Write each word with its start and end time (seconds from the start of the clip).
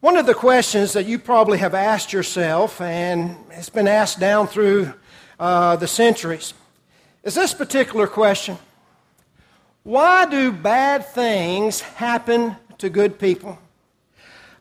One 0.00 0.16
of 0.16 0.24
the 0.24 0.32
questions 0.32 0.94
that 0.94 1.04
you 1.04 1.18
probably 1.18 1.58
have 1.58 1.74
asked 1.74 2.10
yourself, 2.10 2.80
and 2.80 3.36
it's 3.50 3.68
been 3.68 3.86
asked 3.86 4.18
down 4.18 4.46
through 4.46 4.94
uh, 5.38 5.76
the 5.76 5.86
centuries, 5.86 6.54
is 7.22 7.34
this 7.34 7.52
particular 7.52 8.06
question 8.06 8.56
Why 9.82 10.24
do 10.24 10.52
bad 10.52 11.04
things 11.08 11.82
happen 11.82 12.56
to 12.78 12.88
good 12.88 13.18
people? 13.18 13.58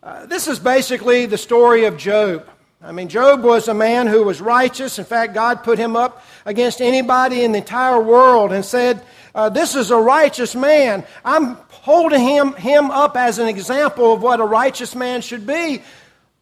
Uh, 0.03 0.25
this 0.25 0.49
is 0.49 0.59
basically 0.59 1.25
the 1.25 1.37
story 1.37 1.85
of 1.85 1.95
Job. 1.95 2.45
I 2.81 2.93
mean, 2.93 3.09
Job 3.09 3.43
was 3.43 3.67
a 3.67 3.73
man 3.73 4.07
who 4.07 4.23
was 4.23 4.39
righteous. 4.39 4.99
In 4.99 5.05
fact, 5.05 5.33
God 5.33 5.63
put 5.63 5.77
him 5.77 5.97
up 5.97 6.23
against 6.45 6.79
anybody 6.79 7.43
in 7.43 7.51
the 7.51 7.57
entire 7.57 7.99
world 7.99 8.53
and 8.53 8.63
said, 8.63 9.03
uh, 9.35 9.49
This 9.49 9.75
is 9.75 9.91
a 9.91 9.97
righteous 9.97 10.55
man. 10.55 11.05
I'm 11.25 11.57
holding 11.69 12.21
him, 12.21 12.53
him 12.53 12.89
up 12.89 13.17
as 13.17 13.37
an 13.37 13.49
example 13.49 14.13
of 14.13 14.21
what 14.21 14.39
a 14.39 14.45
righteous 14.45 14.95
man 14.95 15.21
should 15.21 15.45
be. 15.45 15.81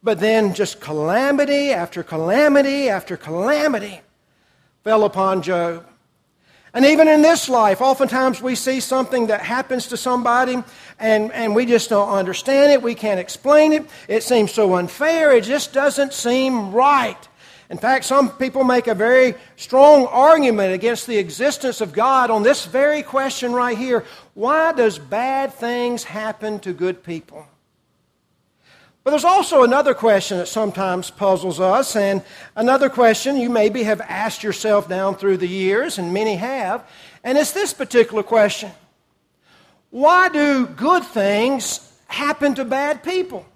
But 0.00 0.20
then 0.20 0.54
just 0.54 0.80
calamity 0.80 1.72
after 1.72 2.04
calamity 2.04 2.88
after 2.88 3.16
calamity 3.16 4.00
fell 4.84 5.02
upon 5.02 5.42
Job. 5.42 5.84
And 6.78 6.86
even 6.86 7.08
in 7.08 7.22
this 7.22 7.48
life, 7.48 7.80
oftentimes 7.80 8.40
we 8.40 8.54
see 8.54 8.78
something 8.78 9.26
that 9.26 9.40
happens 9.40 9.88
to 9.88 9.96
somebody 9.96 10.62
and, 11.00 11.32
and 11.32 11.52
we 11.52 11.66
just 11.66 11.90
don't 11.90 12.08
understand 12.08 12.70
it. 12.70 12.80
We 12.80 12.94
can't 12.94 13.18
explain 13.18 13.72
it. 13.72 13.84
It 14.06 14.22
seems 14.22 14.52
so 14.52 14.76
unfair. 14.76 15.32
It 15.32 15.42
just 15.42 15.72
doesn't 15.72 16.12
seem 16.12 16.70
right. 16.70 17.18
In 17.68 17.78
fact, 17.78 18.04
some 18.04 18.30
people 18.30 18.62
make 18.62 18.86
a 18.86 18.94
very 18.94 19.34
strong 19.56 20.06
argument 20.06 20.72
against 20.72 21.08
the 21.08 21.18
existence 21.18 21.80
of 21.80 21.92
God 21.92 22.30
on 22.30 22.44
this 22.44 22.64
very 22.64 23.02
question 23.02 23.52
right 23.52 23.76
here 23.76 24.04
why 24.34 24.70
does 24.72 25.00
bad 25.00 25.54
things 25.54 26.04
happen 26.04 26.60
to 26.60 26.72
good 26.72 27.02
people? 27.02 27.44
But 29.08 29.12
there's 29.12 29.24
also 29.24 29.62
another 29.62 29.94
question 29.94 30.36
that 30.36 30.48
sometimes 30.48 31.10
puzzles 31.10 31.60
us, 31.60 31.96
and 31.96 32.22
another 32.54 32.90
question 32.90 33.38
you 33.38 33.48
maybe 33.48 33.84
have 33.84 34.02
asked 34.02 34.42
yourself 34.42 34.86
down 34.86 35.14
through 35.14 35.38
the 35.38 35.48
years, 35.48 35.96
and 35.96 36.12
many 36.12 36.36
have, 36.36 36.86
and 37.24 37.38
it's 37.38 37.52
this 37.52 37.72
particular 37.72 38.22
question 38.22 38.70
Why 39.88 40.28
do 40.28 40.66
good 40.66 41.04
things 41.04 41.90
happen 42.08 42.54
to 42.56 42.66
bad 42.66 43.02
people? 43.02 43.46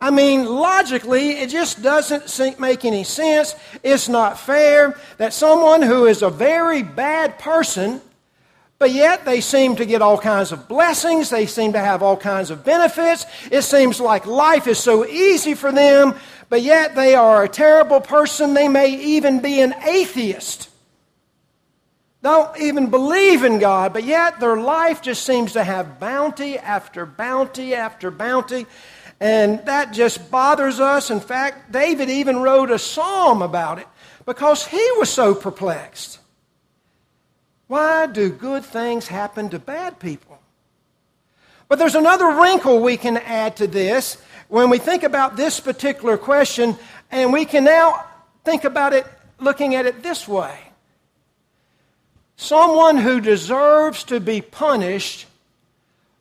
I 0.00 0.10
mean, 0.10 0.44
logically, 0.44 1.38
it 1.38 1.48
just 1.48 1.80
doesn't 1.80 2.58
make 2.58 2.84
any 2.84 3.04
sense. 3.04 3.54
It's 3.84 4.08
not 4.08 4.40
fair 4.40 4.98
that 5.18 5.32
someone 5.32 5.82
who 5.82 6.06
is 6.06 6.20
a 6.20 6.30
very 6.30 6.82
bad 6.82 7.38
person, 7.38 8.00
but 8.82 8.90
yet 8.90 9.24
they 9.24 9.40
seem 9.40 9.76
to 9.76 9.86
get 9.86 10.02
all 10.02 10.18
kinds 10.18 10.50
of 10.50 10.66
blessings, 10.66 11.30
they 11.30 11.46
seem 11.46 11.74
to 11.74 11.78
have 11.78 12.02
all 12.02 12.16
kinds 12.16 12.50
of 12.50 12.64
benefits. 12.64 13.26
It 13.48 13.62
seems 13.62 14.00
like 14.00 14.26
life 14.26 14.66
is 14.66 14.76
so 14.76 15.06
easy 15.06 15.54
for 15.54 15.70
them, 15.70 16.16
but 16.48 16.62
yet 16.62 16.96
they 16.96 17.14
are 17.14 17.44
a 17.44 17.48
terrible 17.48 18.00
person. 18.00 18.54
They 18.54 18.66
may 18.66 18.88
even 19.00 19.38
be 19.38 19.60
an 19.60 19.72
atheist. 19.86 20.68
Don't 22.24 22.58
even 22.60 22.90
believe 22.90 23.44
in 23.44 23.60
God, 23.60 23.92
but 23.92 24.02
yet 24.02 24.40
their 24.40 24.56
life 24.56 25.00
just 25.00 25.22
seems 25.22 25.52
to 25.52 25.62
have 25.62 26.00
bounty 26.00 26.58
after 26.58 27.06
bounty 27.06 27.76
after 27.76 28.10
bounty. 28.10 28.66
And 29.20 29.64
that 29.66 29.92
just 29.92 30.28
bothers 30.28 30.80
us. 30.80 31.08
In 31.08 31.20
fact, 31.20 31.70
David 31.70 32.10
even 32.10 32.38
wrote 32.38 32.72
a 32.72 32.80
psalm 32.80 33.42
about 33.42 33.78
it 33.78 33.86
because 34.26 34.66
he 34.66 34.84
was 34.98 35.08
so 35.08 35.36
perplexed. 35.36 36.18
Why 37.72 38.04
do 38.04 38.28
good 38.28 38.66
things 38.66 39.08
happen 39.08 39.48
to 39.48 39.58
bad 39.58 39.98
people? 39.98 40.38
But 41.68 41.78
there's 41.78 41.94
another 41.94 42.26
wrinkle 42.26 42.80
we 42.80 42.98
can 42.98 43.16
add 43.16 43.56
to 43.56 43.66
this 43.66 44.18
when 44.48 44.68
we 44.68 44.76
think 44.76 45.04
about 45.04 45.36
this 45.36 45.58
particular 45.58 46.18
question, 46.18 46.76
and 47.10 47.32
we 47.32 47.46
can 47.46 47.64
now 47.64 48.04
think 48.44 48.64
about 48.64 48.92
it 48.92 49.06
looking 49.40 49.74
at 49.74 49.86
it 49.86 50.02
this 50.02 50.28
way. 50.28 50.54
Someone 52.36 52.98
who 52.98 53.22
deserves 53.22 54.04
to 54.04 54.20
be 54.20 54.42
punished 54.42 55.24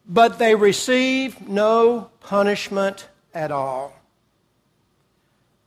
but 0.07 0.39
they 0.39 0.55
receive 0.55 1.49
no 1.49 2.11
punishment 2.21 3.09
at 3.33 3.51
all. 3.51 3.91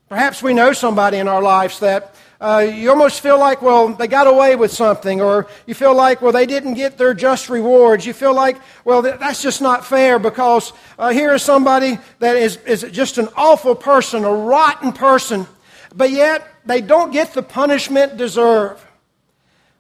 Perhaps 0.09 0.43
we 0.43 0.55
know 0.55 0.73
somebody 0.73 1.19
in 1.19 1.29
our 1.29 1.43
lives 1.43 1.81
that 1.81 2.15
uh, 2.45 2.59
you 2.59 2.91
almost 2.91 3.23
feel 3.23 3.39
like, 3.39 3.63
well, 3.63 3.89
they 3.89 4.07
got 4.07 4.27
away 4.27 4.55
with 4.55 4.71
something, 4.71 5.23
or 5.23 5.47
you 5.65 5.73
feel 5.73 5.95
like, 5.95 6.21
well, 6.21 6.31
they 6.31 6.45
didn't 6.45 6.75
get 6.75 6.99
their 6.99 7.15
just 7.15 7.49
rewards. 7.49 8.05
You 8.05 8.13
feel 8.13 8.35
like, 8.35 8.59
well, 8.85 9.01
that's 9.01 9.41
just 9.41 9.63
not 9.63 9.87
fair 9.87 10.19
because 10.19 10.75
uh, 10.99 11.09
here 11.09 11.33
is 11.33 11.43
somebody 11.43 11.99
that 12.19 12.37
is, 12.37 12.59
is 12.67 12.83
just 12.93 13.17
an 13.17 13.29
awful 13.35 13.75
person, 13.75 14.25
a 14.27 14.31
rotten 14.31 14.93
person, 14.93 15.47
but 15.95 16.11
yet 16.11 16.47
they 16.67 16.83
don't 16.83 17.13
get 17.13 17.33
the 17.33 17.43
punishment 17.43 18.19
deserved. 18.19 18.85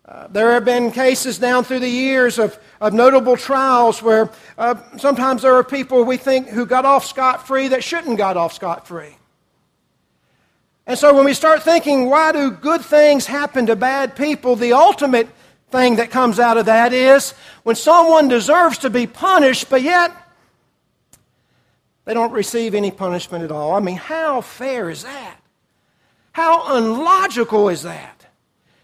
Uh, 0.07 0.29
there 0.29 0.53
have 0.53 0.65
been 0.65 0.91
cases 0.91 1.39
down 1.39 1.65
through 1.65 1.81
the 1.81 1.89
years 1.89 2.39
of, 2.39 2.59
of 2.81 2.95
notable 2.95 3.37
trials 3.37 4.03
where 4.03 4.31
uh, 4.57 4.75
sometimes 4.97 5.43
there 5.43 5.55
are 5.55 5.65
people 5.65 6.03
we 6.03 6.17
think 6.17 6.49
who 6.49 6.65
got 6.65 6.87
off 6.87 7.05
scot 7.05 7.47
free 7.47 7.69
that 7.69 7.85
shouldn't 7.85 8.17
got 8.17 8.39
off 8.39 8.55
scot 8.55 8.89
free. 8.89 9.17
And 10.87 10.99
so 10.99 11.15
when 11.15 11.25
we 11.25 11.34
start 11.34 11.62
thinking, 11.62 12.11
why 12.11 12.33
do 12.33 12.50
good 12.50 12.83
things 12.83 13.27
happen 13.27 13.67
to 13.67 13.77
bad 13.77 14.17
people, 14.17 14.55
the 14.56 14.75
ultimate 14.75 15.28
thing 15.71 15.97
that 15.97 16.11
comes 16.11 16.39
out 16.39 16.59
of 16.59 16.67
that 16.67 16.93
is 16.93 17.33
when 17.62 17.75
someone 17.75 18.28
deserves 18.28 18.78
to 18.78 18.91
be 18.91 19.06
punished, 19.06 19.71
but 19.71 19.83
yet 19.83 20.15
they 22.05 22.12
don't 22.12 22.33
receive 22.33 22.75
any 22.75 22.91
punishment 22.91 23.45
at 23.45 23.50
all. 23.50 23.75
I 23.75 23.81
mean, 23.81 23.97
how 23.97 24.43
fair 24.43 24.91
is 24.91 25.05
that? 25.05 25.37
How 26.33 26.77
unlogical 26.77 27.71
is 27.71 27.83
that? 27.83 28.27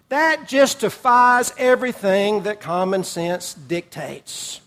That 0.08 0.48
just 0.48 0.80
defies 0.80 1.52
everything 1.58 2.42
that 2.42 2.60
common 2.60 3.04
sense 3.04 3.54
dictates. 3.54 4.60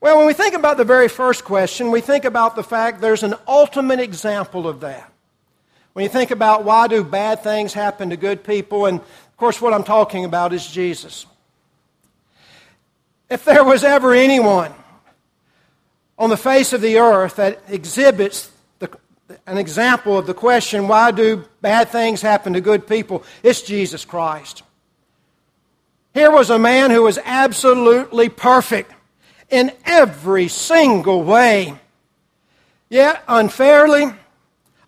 Well, 0.00 0.16
when 0.16 0.26
we 0.26 0.32
think 0.32 0.54
about 0.54 0.78
the 0.78 0.84
very 0.84 1.08
first 1.08 1.44
question, 1.44 1.90
we 1.90 2.00
think 2.00 2.24
about 2.24 2.56
the 2.56 2.62
fact 2.62 3.00
there's 3.00 3.22
an 3.22 3.34
ultimate 3.46 4.00
example 4.00 4.66
of 4.66 4.80
that. 4.80 5.11
When 5.92 6.02
you 6.02 6.08
think 6.08 6.30
about 6.30 6.64
why 6.64 6.88
do 6.88 7.04
bad 7.04 7.42
things 7.42 7.72
happen 7.72 8.10
to 8.10 8.16
good 8.16 8.44
people, 8.44 8.86
and 8.86 9.00
of 9.00 9.36
course, 9.36 9.60
what 9.60 9.74
I'm 9.74 9.84
talking 9.84 10.24
about 10.24 10.52
is 10.52 10.66
Jesus. 10.66 11.26
If 13.28 13.44
there 13.44 13.64
was 13.64 13.84
ever 13.84 14.12
anyone 14.14 14.72
on 16.18 16.30
the 16.30 16.36
face 16.36 16.72
of 16.72 16.80
the 16.80 16.98
earth 16.98 17.36
that 17.36 17.62
exhibits 17.68 18.50
an 19.46 19.56
example 19.56 20.18
of 20.18 20.26
the 20.26 20.34
question, 20.34 20.88
why 20.88 21.10
do 21.10 21.44
bad 21.60 21.88
things 21.88 22.20
happen 22.20 22.52
to 22.52 22.60
good 22.60 22.86
people? 22.86 23.24
It's 23.42 23.62
Jesus 23.62 24.04
Christ. 24.04 24.62
Here 26.14 26.30
was 26.30 26.50
a 26.50 26.58
man 26.58 26.90
who 26.90 27.02
was 27.02 27.18
absolutely 27.24 28.28
perfect 28.28 28.92
in 29.48 29.72
every 29.84 30.48
single 30.48 31.22
way. 31.22 31.78
Yet, 32.90 33.22
unfairly, 33.26 34.12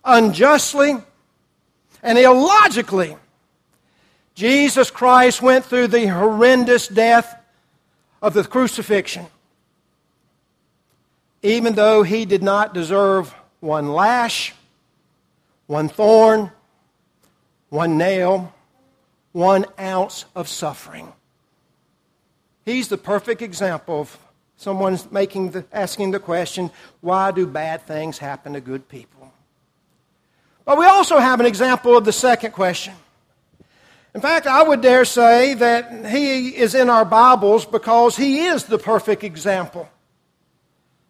unjustly, 0.05 0.95
and 2.03 2.17
illogically, 2.17 3.17
Jesus 4.35 4.91
Christ 4.91 5.41
went 5.41 5.65
through 5.65 5.87
the 5.87 6.07
horrendous 6.07 6.87
death 6.87 7.41
of 8.21 8.33
the 8.33 8.43
crucifixion, 8.43 9.25
even 11.41 11.73
though 11.73 12.03
he 12.03 12.25
did 12.25 12.43
not 12.43 12.73
deserve 12.73 13.33
one 13.59 13.91
lash, 13.91 14.53
one 15.67 15.89
thorn, 15.89 16.51
one 17.69 17.97
nail, 17.97 18.53
one 19.31 19.65
ounce 19.79 20.25
of 20.35 20.47
suffering. 20.47 21.11
He's 22.65 22.87
the 22.87 22.97
perfect 22.97 23.41
example 23.41 24.01
of 24.01 24.17
someone 24.57 24.97
making 25.11 25.51
the, 25.51 25.65
asking 25.71 26.11
the 26.11 26.19
question, 26.19 26.71
why 27.01 27.31
do 27.31 27.45
bad 27.45 27.85
things 27.85 28.17
happen 28.17 28.53
to 28.53 28.61
good 28.61 28.87
people? 28.89 29.14
But 30.65 30.79
we 30.79 30.85
also 30.85 31.19
have 31.19 31.39
an 31.39 31.45
example 31.45 31.95
of 31.95 32.05
the 32.05 32.11
second 32.11 32.51
question. 32.51 32.93
In 34.15 34.21
fact, 34.21 34.47
I 34.47 34.63
would 34.63 34.81
dare 34.81 35.05
say 35.05 35.53
that 35.55 36.07
he 36.07 36.55
is 36.55 36.73
in 36.73 36.89
our 36.89 37.05
Bibles 37.05 37.65
because 37.65 38.15
he 38.15 38.45
is 38.45 38.63
the 38.63 38.79
perfect 38.79 39.23
example 39.23 39.89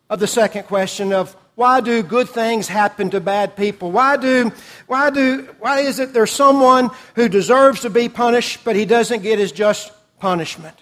of 0.10 0.19
the 0.19 0.28
second 0.28 0.63
question 0.63 1.13
of 1.13 1.36
why 1.54 1.81
do 1.81 2.04
good 2.04 2.28
things 2.28 2.68
happen 2.68 3.12
to 3.12 3.22
bad 3.22 3.56
people? 3.56 3.92
Why, 3.92 4.18
do, 4.18 4.52
why, 4.88 5.10
do, 5.10 5.44
why 5.60 5.81
is 5.81 6.00
it 6.00 6.13
there's 6.13 6.31
someone 6.31 6.90
who 7.16 7.30
deserves 7.30 7.81
to 7.81 7.90
be 7.90 8.10
punished, 8.10 8.66
but 8.66 8.75
he 8.75 8.86
doesn't 8.86 9.22
get 9.22 9.40
his 9.40 9.51
just 9.54 9.92
punishment? 10.19 10.75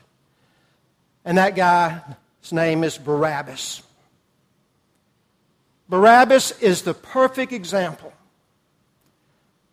And 1.25 1.37
that 1.37 1.55
guy's 1.55 2.01
name 2.51 2.83
is 2.83 2.97
Barabbas. 2.97 3.83
Barabbas 5.89 6.59
is 6.59 6.83
the 6.83 6.93
perfect 6.93 7.51
example 7.51 8.12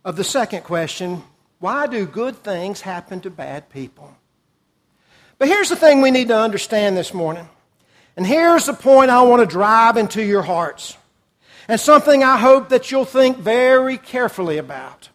of 0.04 0.16
the 0.16 0.24
second 0.24 0.64
question 0.64 1.22
why 1.58 1.86
do 1.86 2.06
good 2.06 2.36
things 2.36 2.80
happen 2.80 3.20
to 3.20 3.30
bad 3.30 3.68
people? 3.68 4.16
But 5.38 5.48
here's 5.48 5.68
the 5.68 5.76
thing 5.76 6.00
we 6.00 6.10
need 6.10 6.28
to 6.28 6.38
understand 6.38 6.96
this 6.96 7.12
morning. 7.12 7.48
And 8.16 8.26
here's 8.26 8.66
the 8.66 8.72
point 8.72 9.10
I 9.10 9.22
want 9.22 9.40
to 9.40 9.46
drive 9.46 9.96
into 9.96 10.22
your 10.22 10.42
hearts. 10.42 10.96
and 11.68 11.78
something 11.78 12.24
I 12.24 12.36
hope 12.36 12.70
that 12.70 12.90
you'll 12.90 13.04
think 13.04 13.36
very 13.36 13.96
carefully 13.96 14.58
about. 14.58 15.10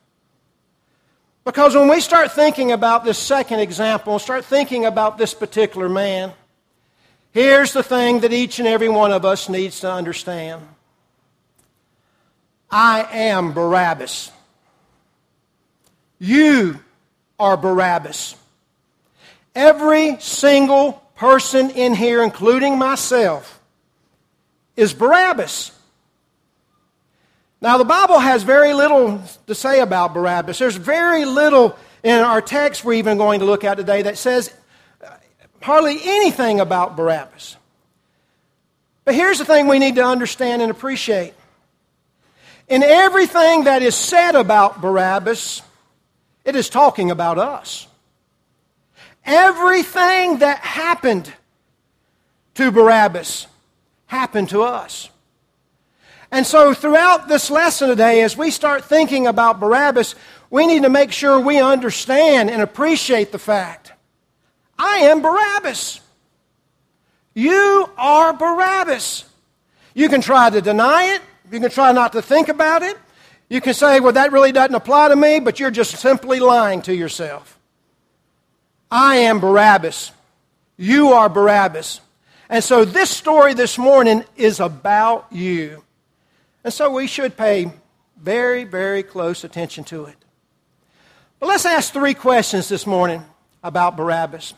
Because 1.44 1.76
when 1.76 1.90
we 1.90 2.00
start 2.00 2.32
thinking 2.32 2.72
about 2.72 3.04
this 3.04 3.20
second 3.20 3.60
example, 3.60 4.18
start 4.20 4.46
thinking 4.46 4.86
about 4.86 5.18
this 5.18 5.34
particular 5.34 5.90
man, 5.90 6.32
here's 7.32 7.74
the 7.74 7.84
thing 7.84 8.22
that 8.22 8.32
each 8.32 8.60
and 8.60 8.68
every 8.68 8.90
one 8.90 9.12
of 9.12 9.26
us 9.26 9.50
needs 9.50 9.82
to 9.82 9.92
understand 9.92 10.62
I 12.72 13.08
am 13.12 13.54
Barabbas. 13.54 14.32
You 16.26 16.80
are 17.40 17.56
Barabbas. 17.56 18.36
Every 19.54 20.18
single 20.20 20.94
person 21.16 21.70
in 21.70 21.94
here, 21.94 22.24
including 22.24 22.80
myself, 22.80 23.62
is 24.76 24.92
Barabbas. 24.92 25.72
Now, 27.62 27.78
the 27.78 27.86
Bible 27.86 28.18
has 28.18 28.42
very 28.42 28.74
little 28.74 29.22
to 29.46 29.54
say 29.54 29.82
about 29.82 30.16
Barabbas. 30.16 30.58
There's 30.58 30.78
very 30.78 31.26
little 31.26 31.78
in 32.02 32.20
our 32.20 32.42
text 32.42 32.84
we're 32.84 32.94
even 32.94 33.20
going 33.20 33.42
to 33.42 33.46
look 33.46 33.64
at 33.64 33.78
today 33.78 34.02
that 34.02 34.18
says 34.18 34.52
hardly 35.62 36.00
anything 36.04 36.60
about 36.60 36.96
Barabbas. 36.96 37.56
But 39.04 39.14
here's 39.14 39.38
the 39.38 39.46
thing 39.46 39.68
we 39.68 39.78
need 39.78 39.94
to 39.96 40.04
understand 40.04 40.64
and 40.64 40.72
appreciate. 40.72 41.36
In 42.68 42.82
everything 42.82 43.66
that 43.66 43.84
is 43.84 43.94
said 43.94 44.34
about 44.34 44.82
Barabbas, 44.82 45.62
it 46.46 46.56
is 46.56 46.70
talking 46.70 47.12
about 47.12 47.38
us. 47.38 47.88
Everything 49.26 50.38
that 50.40 50.60
happened 50.60 51.34
to 52.54 52.72
Barabbas 52.72 53.48
happened 54.06 54.50
to 54.50 54.62
us. 54.62 55.10
And 56.32 56.46
so, 56.46 56.74
throughout 56.74 57.28
this 57.28 57.50
lesson 57.50 57.90
today, 57.90 58.22
as 58.22 58.38
we 58.38 58.52
start 58.52 58.86
thinking 58.86 59.26
about 59.26 59.60
Barabbas, 59.60 60.16
we 60.50 60.68
need 60.68 60.84
to 60.84 60.90
make 60.90 61.12
sure 61.12 61.40
we 61.40 61.60
understand 61.60 62.50
and 62.50 62.62
appreciate 62.62 63.32
the 63.32 63.40
fact 63.40 63.94
I 64.78 64.98
am 65.00 65.22
Barabbas. 65.22 66.02
You 67.34 67.90
are 67.98 68.34
Barabbas. 68.34 69.26
You 69.94 70.10
can 70.10 70.22
try 70.22 70.50
to 70.50 70.62
deny 70.62 71.16
it, 71.16 71.22
you 71.52 71.60
can 71.60 71.72
try 71.72 71.92
not 71.92 72.14
to 72.14 72.22
think 72.22 72.50
about 72.50 72.84
it. 72.84 72.98
You 73.50 73.62
can 73.62 73.74
say, 73.74 74.00
well, 74.00 74.14
that 74.14 74.32
really 74.32 74.52
doesn't 74.52 74.76
apply 74.76 75.10
to 75.10 75.16
me, 75.16 75.40
but 75.40 75.60
you're 75.60 75.72
just 75.72 75.98
simply 75.98 76.40
lying 76.40 76.82
to 76.84 76.96
yourself. 76.96 77.60
I 78.90 79.18
am 79.18 79.40
Barabbas. 79.40 80.12
You 80.78 81.14
are 81.14 81.30
Barabbas. 81.30 82.02
And 82.50 82.64
so 82.64 82.86
this 82.86 83.10
story 83.10 83.54
this 83.54 83.78
morning 83.78 84.24
is 84.36 84.60
about 84.60 85.28
you. 85.32 85.84
And 86.64 86.74
so 86.74 86.90
we 86.92 87.08
should 87.08 87.38
pay 87.38 87.72
very, 88.20 88.64
very 88.64 89.04
close 89.04 89.44
attention 89.44 89.84
to 89.86 90.06
it. 90.06 90.16
But 91.40 91.48
let's 91.48 91.66
ask 91.66 91.94
three 91.94 92.14
questions 92.14 92.70
this 92.70 92.88
morning 92.88 93.24
about 93.64 93.98
Barabbas. 93.98 94.54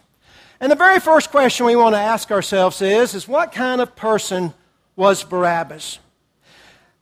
And 0.59 0.71
the 0.71 0.75
very 0.75 0.99
first 0.99 1.31
question 1.31 1.65
we 1.65 1.75
want 1.75 1.95
to 1.95 1.99
ask 1.99 2.31
ourselves 2.31 2.81
is, 2.81 3.13
is 3.13 3.27
what 3.27 3.51
kind 3.51 3.81
of 3.81 3.95
person 3.95 4.53
was 4.95 5.23
Barabbas? 5.23 5.99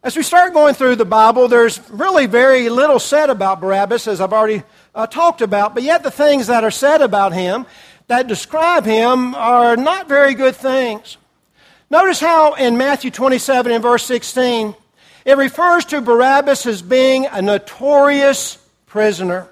As 0.05 0.15
we 0.15 0.21
start 0.21 0.53
going 0.53 0.75
through 0.75 0.97
the 0.97 1.03
Bible, 1.03 1.47
there's 1.47 1.81
really 1.89 2.27
very 2.27 2.69
little 2.69 2.99
said 2.99 3.31
about 3.31 3.59
Barabbas, 3.59 4.07
as 4.07 4.21
I've 4.21 4.33
already 4.33 4.61
uh, 4.93 5.07
talked 5.07 5.41
about, 5.41 5.73
but 5.73 5.81
yet 5.81 6.03
the 6.03 6.11
things 6.11 6.45
that 6.45 6.63
are 6.63 6.69
said 6.69 7.01
about 7.01 7.33
him 7.33 7.65
that 8.05 8.27
describe 8.27 8.85
him 8.85 9.33
are 9.33 9.75
not 9.75 10.07
very 10.07 10.35
good 10.35 10.55
things. 10.55 11.17
Notice 11.89 12.19
how 12.19 12.53
in 12.53 12.77
Matthew 12.77 13.09
27 13.09 13.71
and 13.71 13.81
verse 13.81 14.05
16, 14.05 14.75
it 15.25 15.37
refers 15.37 15.85
to 15.85 16.01
Barabbas 16.01 16.67
as 16.67 16.83
being 16.83 17.25
a 17.25 17.41
notorious 17.41 18.59
prisoner. 18.85 19.47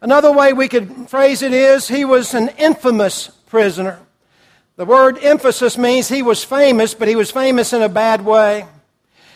Another 0.00 0.32
way 0.32 0.54
we 0.54 0.66
could 0.66 1.10
phrase 1.10 1.42
it 1.42 1.52
is 1.52 1.88
he 1.88 2.06
was 2.06 2.32
an 2.32 2.48
infamous 2.56 3.28
prisoner. 3.48 4.00
The 4.76 4.86
word 4.86 5.18
emphasis 5.18 5.76
means 5.76 6.08
he 6.08 6.22
was 6.22 6.42
famous, 6.42 6.94
but 6.94 7.06
he 7.06 7.16
was 7.16 7.30
famous 7.30 7.74
in 7.74 7.82
a 7.82 7.88
bad 7.90 8.24
way. 8.24 8.64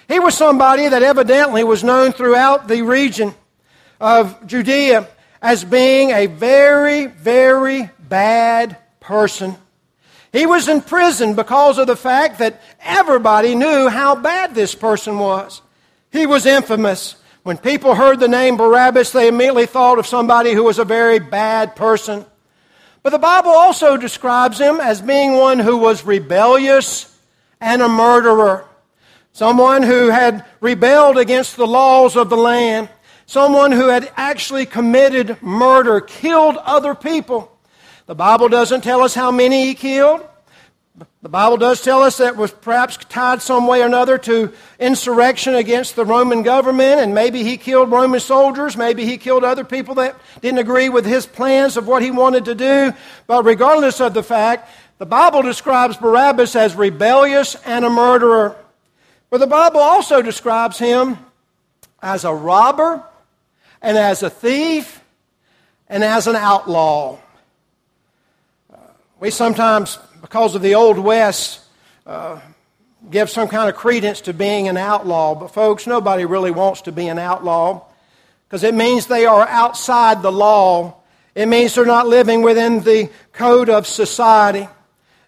He 0.09 0.19
was 0.19 0.37
somebody 0.37 0.89
that 0.89 1.03
evidently 1.03 1.65
was 1.65 1.83
known 1.83 2.13
throughout 2.13 2.69
the 2.69 2.83
region 2.83 3.35
of 4.01 4.47
Judea 4.47 5.09
as 5.41 5.65
being 5.65 6.11
a 6.11 6.27
very, 6.27 7.07
very 7.07 7.91
bad 7.99 8.77
person. 9.01 9.57
He 10.33 10.47
was 10.47 10.69
in 10.69 10.81
prison 10.81 11.35
because 11.35 11.79
of 11.79 11.87
the 11.87 11.97
fact 11.97 12.39
that 12.41 12.61
everybody 12.81 13.55
knew 13.55 13.89
how 13.89 14.15
bad 14.17 14.55
this 14.55 14.75
person 14.75 15.19
was. 15.19 15.63
He 16.11 16.27
was 16.27 16.45
infamous. 16.45 17.17
When 17.45 17.59
people 17.59 17.95
heard 17.95 18.21
the 18.21 18.29
name 18.29 18.57
Barabbas, 18.57 19.13
they 19.13 19.29
immediately 19.29 19.67
thought 19.67 19.99
of 19.99 20.07
somebody 20.07 20.53
who 20.53 20.65
was 20.65 20.79
a 20.79 20.85
very 20.85 21.19
bad 21.19 21.77
person. 21.77 22.25
But 23.03 23.11
the 23.11 23.19
Bible 23.19 23.51
also 23.51 23.97
describes 23.97 24.59
him 24.59 24.81
as 24.81 25.03
being 25.03 25.35
one 25.35 25.59
who 25.59 25.77
was 25.77 26.07
rebellious 26.07 27.17
and 27.61 27.83
a 27.83 27.89
murderer. 27.89 28.65
Someone 29.35 29.83
who 29.83 30.11
had 30.11 30.45
rebelled 30.61 31.19
against 31.19 31.57
the 31.57 31.67
laws 31.67 32.15
of 32.17 32.31
the 32.31 32.37
land. 32.37 32.89
Someone 33.27 33.73
who 33.73 33.89
had 33.89 34.13
actually 34.17 34.65
committed 34.65 35.43
murder, 35.43 36.01
killed 36.01 36.57
other 36.59 36.95
people. 36.95 37.51
The 38.07 38.15
Bible 38.15 38.49
doesn't 38.49 38.83
tell 38.83 39.03
us 39.03 39.13
how 39.13 39.33
many 39.33 39.65
he 39.65 39.75
killed. 39.75 40.25
The 41.21 41.29
Bible 41.29 41.57
does 41.57 41.83
tell 41.83 42.05
us 42.05 42.19
that 42.19 42.37
was 42.37 42.53
perhaps 42.53 42.97
tied 42.97 43.43
some 43.43 43.67
way 43.67 43.83
or 43.83 43.87
another 43.87 44.19
to 44.19 44.53
insurrection 44.79 45.57
against 45.57 45.97
the 45.97 46.05
Roman 46.05 46.45
government, 46.45 47.01
and 47.01 47.13
maybe 47.13 47.43
he 47.43 47.57
killed 47.57 47.91
Roman 47.91 48.21
soldiers, 48.21 48.77
maybe 48.77 49.05
he 49.05 49.19
killed 49.19 49.43
other 49.43 49.65
people 49.65 49.97
that 49.97 50.17
didn't 50.43 50.61
agree 50.61 50.91
with 50.91 51.07
his 51.07 51.27
plans 51.27 51.77
of 51.77 51.89
what 51.89 52.03
he 52.03 52.13
wanted 52.13 52.45
to 52.45 52.55
do. 52.55 52.93
But 53.27 53.45
regardless 53.45 54.01
of 54.01 54.15
the 54.15 54.23
fact, 54.23 54.71
the 54.99 55.07
Bible 55.07 55.43
describes 55.43 55.97
Barabbas 55.97 56.55
as 56.55 56.77
rebellious 56.77 57.57
and 57.65 57.85
a 57.85 57.91
murderer. 57.91 58.55
But 59.35 59.41
the 59.41 59.49
Bible 59.49 59.81
also 59.81 60.23
describes 60.23 60.79
him 60.79 61.19
as 62.01 62.25
a 62.25 62.33
robber 62.33 63.03
and 63.83 63.99
as 63.99 64.23
a 64.23 64.31
thief 64.31 65.03
and 65.89 66.05
as 66.05 66.29
an 66.29 66.37
outlaw. 66.37 67.19
Uh, 68.73 68.77
we 69.19 69.33
sometimes, 69.33 69.99
because 70.21 70.55
of 70.55 70.63
the 70.63 70.77
Old 70.77 71.01
West, 71.01 71.63
uh, 72.07 72.39
give 73.11 73.29
some 73.29 73.49
kind 73.49 73.69
of 73.69 73.75
credence 73.75 74.21
to 74.21 74.33
being 74.33 74.69
an 74.69 74.77
outlaw. 74.77 75.35
But, 75.35 75.49
folks, 75.49 75.85
nobody 75.85 76.25
really 76.27 76.53
wants 76.53 76.83
to 76.83 76.93
be 76.93 77.09
an 77.09 77.19
outlaw 77.19 77.85
because 78.47 78.63
it 78.63 78.73
means 78.73 79.09
they 79.09 79.27
are 79.27 79.49
outside 79.49 80.23
the 80.23 80.31
law. 80.31 80.95
It 81.35 81.47
means 81.47 81.75
they're 81.75 81.85
not 81.85 82.07
living 82.07 82.43
within 82.43 82.83
the 82.83 83.11
code 83.33 83.69
of 83.69 83.89
society. 83.89 84.69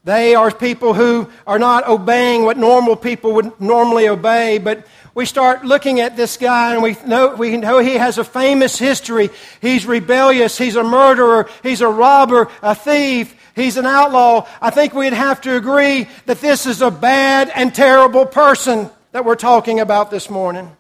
They 0.06 0.36
are 0.36 0.52
people 0.52 0.94
who 0.94 1.28
are 1.48 1.58
not 1.58 1.88
obeying 1.88 2.44
what 2.44 2.56
normal 2.56 2.94
people 2.94 3.32
would 3.32 3.60
normally 3.60 4.06
obey, 4.06 4.58
but 4.58 4.86
we 5.16 5.26
start 5.26 5.64
looking 5.64 5.98
at 5.98 6.16
this 6.16 6.36
guy 6.36 6.75
and 6.75 6.80
we 6.80 6.96
know, 7.04 7.34
we 7.34 7.56
know 7.56 7.80
he 7.80 7.94
has 7.94 8.16
a 8.16 8.22
famous 8.22 8.78
history. 8.78 9.30
He's 9.60 9.84
rebellious, 9.84 10.56
he's 10.56 10.76
a 10.76 10.84
murderer, 10.84 11.48
he's 11.64 11.80
a 11.80 11.88
robber, 11.88 12.48
a 12.62 12.72
thief, 12.72 13.34
he's 13.56 13.76
an 13.78 13.84
outlaw. 13.84 14.46
I 14.60 14.70
think 14.70 14.94
we'd 14.94 15.12
have 15.12 15.40
to 15.40 15.56
agree 15.56 16.06
that 16.26 16.40
this 16.40 16.66
is 16.66 16.82
a 16.82 16.90
bad 16.92 17.50
and 17.52 17.75
terrible 17.75 18.26
person 18.26 18.88
that 19.10 19.25
we're 19.25 19.34
talking 19.34 19.80
about 19.80 20.12
this 20.12 20.30
morning. 20.30 20.70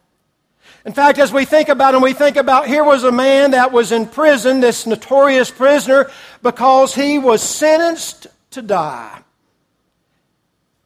In 0.84 0.92
fact, 0.92 1.18
as 1.18 1.32
we 1.32 1.44
think 1.44 1.68
about 1.68 1.96
him, 1.96 2.00
we 2.00 2.12
think 2.12 2.36
about 2.36 2.68
here 2.68 2.84
was 2.84 3.02
a 3.02 3.10
man 3.10 3.50
that 3.50 3.72
was 3.72 3.90
in 3.90 4.06
prison, 4.06 4.60
this 4.60 4.86
notorious 4.86 5.50
prisoner, 5.50 6.12
because 6.44 6.94
he 6.94 7.18
was 7.18 7.42
sentenced 7.42 8.28
to 8.56 8.62
die. 8.62 9.22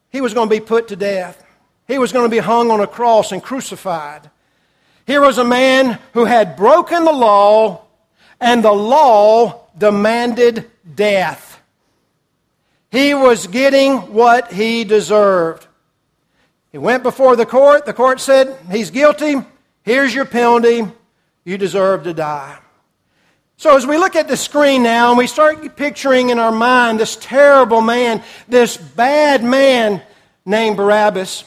He 0.09 0.21
was 0.21 0.33
going 0.33 0.47
to 0.49 0.55
be 0.55 0.59
put 0.59 0.89
to 0.89 0.95
death. 0.95 1.43
He 1.87 1.97
was 1.97 2.11
going 2.11 2.25
to 2.25 2.29
be 2.29 2.37
hung 2.37 2.69
on 2.69 2.79
a 2.79 2.87
cross 2.87 3.31
and 3.31 3.41
crucified. 3.41 4.29
Here 5.07 5.21
was 5.21 5.37
a 5.37 5.43
man 5.43 5.99
who 6.13 6.25
had 6.25 6.55
broken 6.55 7.03
the 7.03 7.11
law, 7.11 7.85
and 8.39 8.63
the 8.63 8.71
law 8.71 9.67
demanded 9.77 10.69
death. 10.95 11.59
He 12.91 13.13
was 13.13 13.47
getting 13.47 14.13
what 14.13 14.51
he 14.51 14.83
deserved. 14.83 15.65
He 16.71 16.77
went 16.77 17.03
before 17.03 17.35
the 17.35 17.45
court. 17.45 17.85
The 17.85 17.93
court 17.93 18.19
said, 18.19 18.55
He's 18.69 18.91
guilty. 18.91 19.35
Here's 19.83 20.13
your 20.13 20.25
penalty. 20.25 20.85
You 21.43 21.57
deserve 21.57 22.03
to 22.03 22.13
die. 22.13 22.60
So, 23.61 23.77
as 23.77 23.85
we 23.85 23.95
look 23.95 24.15
at 24.15 24.27
the 24.27 24.37
screen 24.37 24.81
now 24.81 25.09
and 25.09 25.19
we 25.19 25.27
start 25.27 25.75
picturing 25.75 26.31
in 26.31 26.39
our 26.39 26.51
mind 26.51 26.99
this 26.99 27.15
terrible 27.15 27.79
man, 27.79 28.23
this 28.47 28.75
bad 28.75 29.43
man 29.43 30.01
named 30.47 30.77
Barabbas, 30.77 31.43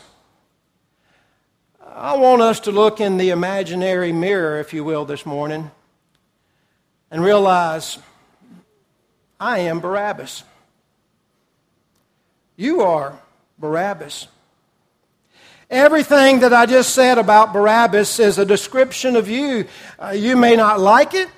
I 1.84 2.16
want 2.16 2.40
us 2.40 2.60
to 2.60 2.70
look 2.70 3.00
in 3.00 3.16
the 3.16 3.30
imaginary 3.30 4.12
mirror, 4.12 4.60
if 4.60 4.72
you 4.72 4.84
will, 4.84 5.04
this 5.04 5.26
morning 5.26 5.72
and 7.10 7.24
realize 7.24 7.98
I 9.40 9.58
am 9.58 9.80
Barabbas. 9.80 10.44
You 12.54 12.82
are 12.82 13.18
Barabbas. 13.58 14.28
Everything 15.68 16.38
that 16.38 16.52
I 16.52 16.66
just 16.66 16.94
said 16.94 17.18
about 17.18 17.52
Barabbas 17.52 18.20
is 18.20 18.38
a 18.38 18.46
description 18.46 19.16
of 19.16 19.28
you. 19.28 19.66
Uh, 19.98 20.10
you 20.10 20.36
may 20.36 20.54
not 20.54 20.78
like 20.78 21.12
it. 21.14 21.28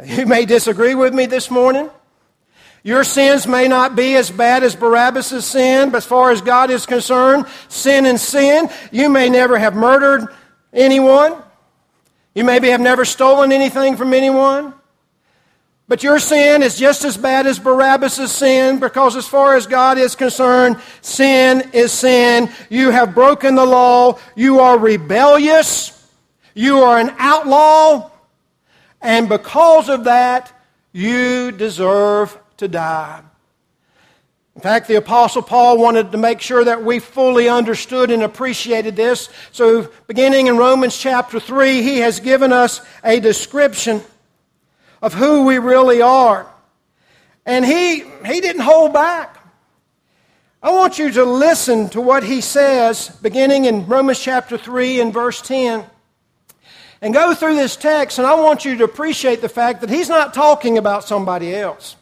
You 0.00 0.26
may 0.26 0.46
disagree 0.46 0.94
with 0.94 1.12
me 1.12 1.26
this 1.26 1.50
morning. 1.50 1.90
Your 2.82 3.04
sins 3.04 3.46
may 3.46 3.68
not 3.68 3.94
be 3.94 4.16
as 4.16 4.30
bad 4.30 4.64
as 4.64 4.74
Barabbas' 4.74 5.46
sin, 5.46 5.90
but 5.90 5.98
as 5.98 6.06
far 6.06 6.30
as 6.30 6.40
God 6.40 6.70
is 6.70 6.86
concerned, 6.86 7.46
sin 7.68 8.06
and 8.06 8.18
sin. 8.18 8.70
You 8.90 9.08
may 9.08 9.28
never 9.28 9.56
have 9.58 9.74
murdered 9.74 10.28
anyone. 10.72 11.36
You 12.34 12.44
maybe 12.44 12.68
have 12.70 12.80
never 12.80 13.04
stolen 13.04 13.52
anything 13.52 13.96
from 13.96 14.14
anyone. 14.14 14.74
But 15.86 16.02
your 16.02 16.18
sin 16.18 16.62
is 16.62 16.78
just 16.78 17.04
as 17.04 17.18
bad 17.18 17.46
as 17.46 17.58
Barabbas' 17.58 18.32
sin 18.32 18.80
because, 18.80 19.14
as 19.14 19.28
far 19.28 19.56
as 19.56 19.66
God 19.66 19.98
is 19.98 20.16
concerned, 20.16 20.78
sin 21.02 21.70
is 21.74 21.92
sin. 21.92 22.50
You 22.70 22.90
have 22.90 23.14
broken 23.14 23.56
the 23.56 23.66
law. 23.66 24.18
You 24.34 24.60
are 24.60 24.78
rebellious. 24.78 25.92
You 26.54 26.78
are 26.78 26.98
an 26.98 27.14
outlaw. 27.18 28.11
And 29.02 29.28
because 29.28 29.88
of 29.88 30.04
that, 30.04 30.52
you 30.92 31.50
deserve 31.52 32.38
to 32.58 32.68
die. 32.68 33.22
In 34.54 34.60
fact, 34.60 34.86
the 34.86 34.96
Apostle 34.96 35.42
Paul 35.42 35.78
wanted 35.78 36.12
to 36.12 36.18
make 36.18 36.40
sure 36.40 36.62
that 36.64 36.84
we 36.84 36.98
fully 36.98 37.48
understood 37.48 38.10
and 38.10 38.22
appreciated 38.22 38.94
this. 38.94 39.28
So, 39.50 39.90
beginning 40.06 40.46
in 40.46 40.58
Romans 40.58 40.96
chapter 40.96 41.40
3, 41.40 41.82
he 41.82 41.98
has 41.98 42.20
given 42.20 42.52
us 42.52 42.80
a 43.02 43.18
description 43.18 44.02
of 45.00 45.14
who 45.14 45.46
we 45.46 45.58
really 45.58 46.02
are. 46.02 46.46
And 47.46 47.64
he, 47.64 48.04
he 48.26 48.40
didn't 48.40 48.62
hold 48.62 48.92
back. 48.92 49.38
I 50.62 50.70
want 50.70 50.98
you 50.98 51.10
to 51.10 51.24
listen 51.24 51.88
to 51.88 52.00
what 52.00 52.22
he 52.22 52.40
says 52.40 53.08
beginning 53.20 53.64
in 53.64 53.86
Romans 53.86 54.20
chapter 54.20 54.56
3 54.56 55.00
and 55.00 55.12
verse 55.12 55.42
10. 55.42 55.84
And 57.02 57.12
go 57.12 57.34
through 57.34 57.56
this 57.56 57.76
text, 57.76 58.18
and 58.18 58.26
I 58.26 58.34
want 58.34 58.64
you 58.64 58.76
to 58.78 58.84
appreciate 58.84 59.42
the 59.42 59.48
fact 59.50 59.82
that 59.82 59.90
he's 59.90 60.08
not 60.08 60.32
talking 60.32 60.78
about 60.78 61.04
somebody 61.04 61.54
else 61.54 61.96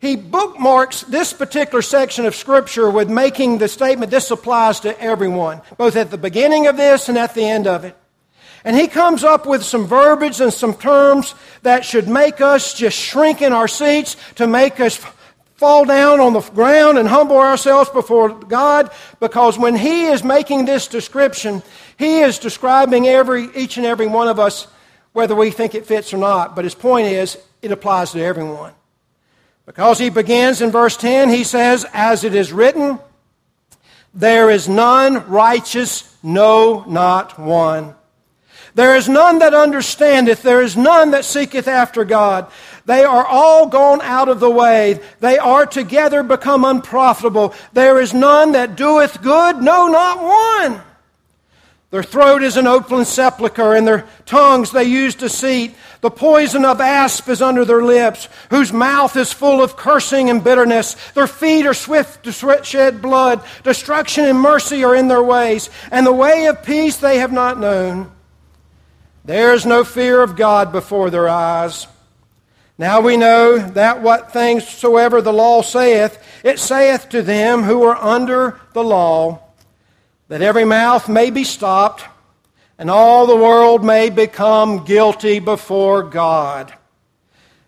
he 0.00 0.16
bookmarks 0.16 1.02
this 1.02 1.32
particular 1.34 1.82
section 1.82 2.24
of 2.24 2.34
Scripture 2.34 2.90
with 2.90 3.10
making 3.10 3.58
the 3.58 3.68
statement 3.68 4.10
this 4.10 4.30
applies 4.30 4.80
to 4.80 4.98
everyone, 4.98 5.60
both 5.76 5.94
at 5.94 6.10
the 6.10 6.16
beginning 6.16 6.66
of 6.66 6.78
this 6.78 7.10
and 7.10 7.18
at 7.18 7.34
the 7.34 7.44
end 7.44 7.66
of 7.66 7.84
it. 7.84 7.94
And 8.64 8.76
he 8.76 8.88
comes 8.88 9.24
up 9.24 9.46
with 9.46 9.62
some 9.62 9.86
verbiage 9.86 10.40
and 10.40 10.52
some 10.52 10.74
terms 10.74 11.34
that 11.62 11.84
should 11.84 12.08
make 12.08 12.40
us 12.40 12.72
just 12.72 12.98
shrink 12.98 13.42
in 13.42 13.52
our 13.52 13.68
seats, 13.68 14.16
to 14.36 14.46
make 14.46 14.80
us 14.80 15.04
fall 15.60 15.84
down 15.84 16.20
on 16.20 16.32
the 16.32 16.40
ground 16.40 16.96
and 16.96 17.06
humble 17.06 17.36
ourselves 17.36 17.90
before 17.90 18.30
God, 18.30 18.90
because 19.20 19.58
when 19.58 19.76
he 19.76 20.06
is 20.06 20.24
making 20.24 20.64
this 20.64 20.86
description, 20.86 21.62
he 21.98 22.20
is 22.20 22.38
describing 22.38 23.06
every, 23.06 23.54
each 23.54 23.76
and 23.76 23.84
every 23.84 24.06
one 24.06 24.26
of 24.26 24.38
us, 24.38 24.66
whether 25.12 25.36
we 25.36 25.50
think 25.50 25.74
it 25.74 25.84
fits 25.84 26.14
or 26.14 26.16
not. 26.16 26.56
But 26.56 26.64
his 26.64 26.74
point 26.74 27.08
is, 27.08 27.36
it 27.60 27.72
applies 27.72 28.12
to 28.12 28.22
everyone. 28.22 28.72
Because 29.66 29.98
he 29.98 30.08
begins 30.08 30.62
in 30.62 30.70
verse 30.70 30.96
10, 30.96 31.28
he 31.28 31.44
says, 31.44 31.84
As 31.92 32.24
it 32.24 32.34
is 32.34 32.54
written, 32.54 32.98
there 34.14 34.48
is 34.48 34.66
none 34.66 35.28
righteous, 35.28 36.16
no, 36.22 36.84
not 36.88 37.38
one. 37.38 37.94
There 38.74 38.96
is 38.96 39.10
none 39.10 39.40
that 39.40 39.52
understandeth, 39.52 40.42
there 40.42 40.62
is 40.62 40.74
none 40.74 41.10
that 41.10 41.26
seeketh 41.26 41.68
after 41.68 42.04
God. 42.06 42.50
They 42.86 43.04
are 43.04 43.24
all 43.24 43.66
gone 43.66 44.00
out 44.02 44.28
of 44.28 44.40
the 44.40 44.50
way. 44.50 45.00
They 45.20 45.38
are 45.38 45.66
together 45.66 46.22
become 46.22 46.64
unprofitable. 46.64 47.54
There 47.72 48.00
is 48.00 48.14
none 48.14 48.52
that 48.52 48.76
doeth 48.76 49.22
good, 49.22 49.62
no, 49.62 49.88
not 49.88 50.22
one. 50.22 50.82
Their 51.90 52.02
throat 52.04 52.44
is 52.44 52.56
an 52.56 52.68
open 52.68 53.04
sepulchre, 53.04 53.74
and 53.74 53.84
their 53.86 54.06
tongues 54.24 54.70
they 54.70 54.84
use 54.84 55.16
deceit. 55.16 55.74
The 56.02 56.10
poison 56.10 56.64
of 56.64 56.80
asp 56.80 57.28
is 57.28 57.42
under 57.42 57.64
their 57.64 57.82
lips, 57.82 58.28
whose 58.48 58.72
mouth 58.72 59.16
is 59.16 59.32
full 59.32 59.60
of 59.60 59.76
cursing 59.76 60.30
and 60.30 60.42
bitterness. 60.42 60.94
Their 61.14 61.26
feet 61.26 61.66
are 61.66 61.74
swift 61.74 62.24
to 62.24 62.62
shed 62.62 63.02
blood. 63.02 63.42
Destruction 63.64 64.24
and 64.24 64.38
mercy 64.38 64.84
are 64.84 64.94
in 64.94 65.08
their 65.08 65.22
ways, 65.22 65.68
and 65.90 66.06
the 66.06 66.12
way 66.12 66.46
of 66.46 66.62
peace 66.62 66.96
they 66.96 67.18
have 67.18 67.32
not 67.32 67.58
known. 67.58 68.10
There 69.24 69.52
is 69.52 69.66
no 69.66 69.82
fear 69.82 70.22
of 70.22 70.36
God 70.36 70.70
before 70.70 71.10
their 71.10 71.28
eyes. 71.28 71.88
Now 72.80 73.02
we 73.02 73.18
know 73.18 73.58
that 73.58 74.00
what 74.00 74.32
things 74.32 74.66
soever 74.66 75.20
the 75.20 75.34
law 75.34 75.60
saith, 75.60 76.18
it 76.42 76.58
saith 76.58 77.10
to 77.10 77.20
them 77.20 77.64
who 77.64 77.82
are 77.82 77.94
under 77.94 78.58
the 78.72 78.82
law, 78.82 79.42
that 80.28 80.40
every 80.40 80.64
mouth 80.64 81.06
may 81.06 81.28
be 81.28 81.44
stopped 81.44 82.04
and 82.78 82.90
all 82.90 83.26
the 83.26 83.36
world 83.36 83.84
may 83.84 84.08
become 84.08 84.86
guilty 84.86 85.40
before 85.40 86.02
God. 86.02 86.72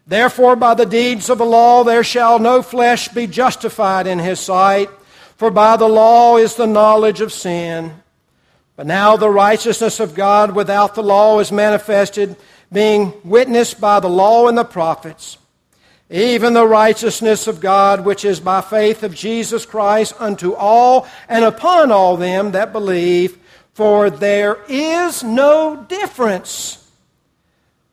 Therefore, 0.06 0.56
by 0.56 0.72
the 0.72 0.86
deeds 0.86 1.28
of 1.28 1.36
the 1.36 1.44
law, 1.44 1.84
there 1.84 2.04
shall 2.04 2.38
no 2.38 2.62
flesh 2.62 3.08
be 3.08 3.26
justified 3.26 4.06
in 4.06 4.18
his 4.18 4.40
sight, 4.40 4.88
for 5.36 5.50
by 5.50 5.76
the 5.76 5.90
law 5.90 6.38
is 6.38 6.54
the 6.54 6.66
knowledge 6.66 7.20
of 7.20 7.34
sin. 7.34 7.92
But 8.76 8.86
now 8.86 9.18
the 9.18 9.28
righteousness 9.28 10.00
of 10.00 10.14
God 10.14 10.56
without 10.56 10.94
the 10.94 11.02
law 11.02 11.38
is 11.40 11.52
manifested, 11.52 12.34
being 12.72 13.12
witnessed 13.24 13.80
by 13.80 14.00
the 14.00 14.08
law 14.08 14.48
and 14.48 14.56
the 14.56 14.64
prophets, 14.64 15.38
even 16.10 16.54
the 16.54 16.66
righteousness 16.66 17.46
of 17.46 17.60
God 17.60 18.04
which 18.04 18.24
is 18.24 18.40
by 18.40 18.60
faith 18.60 19.02
of 19.02 19.14
Jesus 19.14 19.66
Christ 19.66 20.14
unto 20.18 20.54
all 20.54 21.06
and 21.28 21.44
upon 21.44 21.92
all 21.92 22.16
them 22.16 22.52
that 22.52 22.72
believe. 22.72 23.38
For 23.74 24.10
there 24.10 24.58
is 24.68 25.22
no 25.22 25.84
difference, 25.88 26.90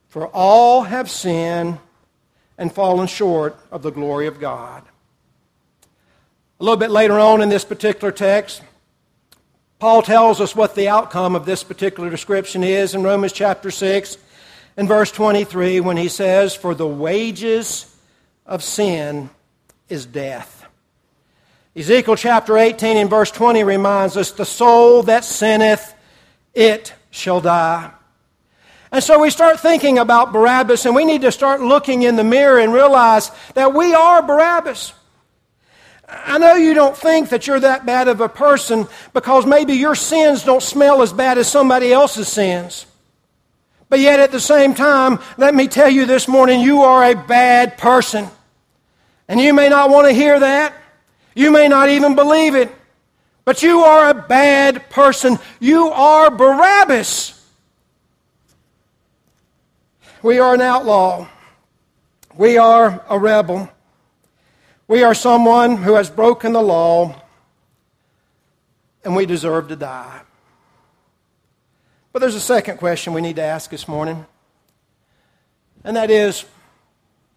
for 0.09 0.27
all 0.27 0.83
have 0.83 1.09
sinned 1.09 1.77
and 2.57 2.71
fallen 2.71 3.07
short 3.07 3.55
of 3.71 3.81
the 3.81 3.91
glory 3.91 4.27
of 4.27 4.39
God. 4.39 4.83
A 6.59 6.63
little 6.63 6.77
bit 6.77 6.91
later 6.91 7.17
on 7.17 7.41
in 7.41 7.48
this 7.48 7.63
particular 7.63 8.12
text, 8.12 8.62
Paul 9.79 10.01
tells 10.01 10.41
us 10.41 10.53
what 10.53 10.75
the 10.75 10.89
outcome 10.89 11.38
of 11.38 11.45
this 11.45 11.63
particular 11.63 12.09
description 12.09 12.65
is 12.65 12.93
in 12.93 13.03
Romans 13.03 13.31
chapter 13.31 13.71
6 13.71 14.17
and 14.79 14.88
verse 14.88 15.12
23 15.12 15.81
when 15.81 15.98
he 15.98 16.07
says, 16.07 16.55
For 16.55 16.74
the 16.74 16.88
wages 16.88 17.93
of 18.45 18.63
sin 18.63 19.29
is 19.89 20.05
death. 20.05 20.65
Ezekiel 21.75 22.15
chapter 22.15 22.57
18 22.57 22.95
and 22.95 23.09
verse 23.09 23.29
20 23.29 23.65
reminds 23.65 24.15
us 24.15 24.31
the 24.31 24.45
soul 24.45 25.03
that 25.03 25.25
sinneth, 25.25 25.93
it 26.53 26.93
shall 27.12 27.41
die. 27.41 27.91
And 28.89 29.03
so 29.03 29.19
we 29.19 29.29
start 29.31 29.59
thinking 29.59 29.98
about 29.98 30.31
Barabbas, 30.31 30.86
and 30.86 30.95
we 30.95 31.03
need 31.03 31.24
to 31.24 31.31
start 31.33 31.59
looking 31.59 32.03
in 32.03 32.15
the 32.15 32.24
mirror 32.24 32.57
and 32.57 32.71
realize 32.71 33.31
that 33.55 33.74
we 33.74 33.93
are 33.93 34.24
Barabbas. 34.24 34.93
I 36.07 36.38
know 36.38 36.55
you 36.55 36.74
don't 36.74 36.95
think 36.95 37.31
that 37.31 37.48
you're 37.48 37.59
that 37.59 37.86
bad 37.86 38.07
of 38.07 38.21
a 38.21 38.29
person 38.29 38.88
because 39.12 39.45
maybe 39.45 39.74
your 39.74 39.95
sins 39.95 40.45
don't 40.45 40.63
smell 40.63 41.01
as 41.01 41.12
bad 41.12 41.38
as 41.38 41.51
somebody 41.51 41.91
else's 41.91 42.29
sins. 42.29 42.86
But 43.89 44.00
yet 44.00 44.19
at 44.19 44.31
the 44.31 44.39
same 44.39 44.75
time, 44.75 45.19
let 45.38 45.55
me 45.55 45.67
tell 45.67 45.89
you 45.89 46.05
this 46.05 46.27
morning, 46.27 46.62
you 46.62 46.84
are 46.84 47.03
a 47.03 47.15
bad 47.15 47.77
person. 47.77 48.27
And 49.27 49.39
you 49.39 49.53
may 49.53 49.67
not 49.67 49.89
want 49.89 50.08
to 50.08 50.13
hear 50.13 50.39
that. 50.39 50.74
You 51.36 51.51
may 51.51 51.67
not 51.67 51.89
even 51.89 52.15
believe 52.15 52.55
it, 52.55 52.72
but 53.46 53.63
you 53.63 53.79
are 53.79 54.10
a 54.10 54.13
bad 54.13 54.89
person. 54.89 55.39
You 55.60 55.88
are 55.89 56.29
Barabbas. 56.29 57.36
We 60.22 60.39
are 60.39 60.53
an 60.53 60.62
outlaw. 60.62 61.27
We 62.36 62.58
are 62.58 63.03
a 63.10 63.17
rebel. 63.17 63.69
We 64.88 65.03
are 65.03 65.13
someone 65.13 65.77
who 65.77 65.93
has 65.93 66.10
broken 66.10 66.53
the 66.53 66.62
law, 66.62 67.15
and 69.03 69.15
we 69.15 69.25
deserve 69.25 69.67
to 69.69 69.75
die. 69.75 70.22
But 72.12 72.20
there's 72.20 72.36
a 72.36 72.39
second 72.39 72.78
question 72.78 73.13
we 73.13 73.22
need 73.22 73.36
to 73.36 73.44
ask 73.44 73.70
this 73.70 73.88
morning, 73.88 74.25
and 75.84 75.96
that 75.96 76.10
is 76.10 76.44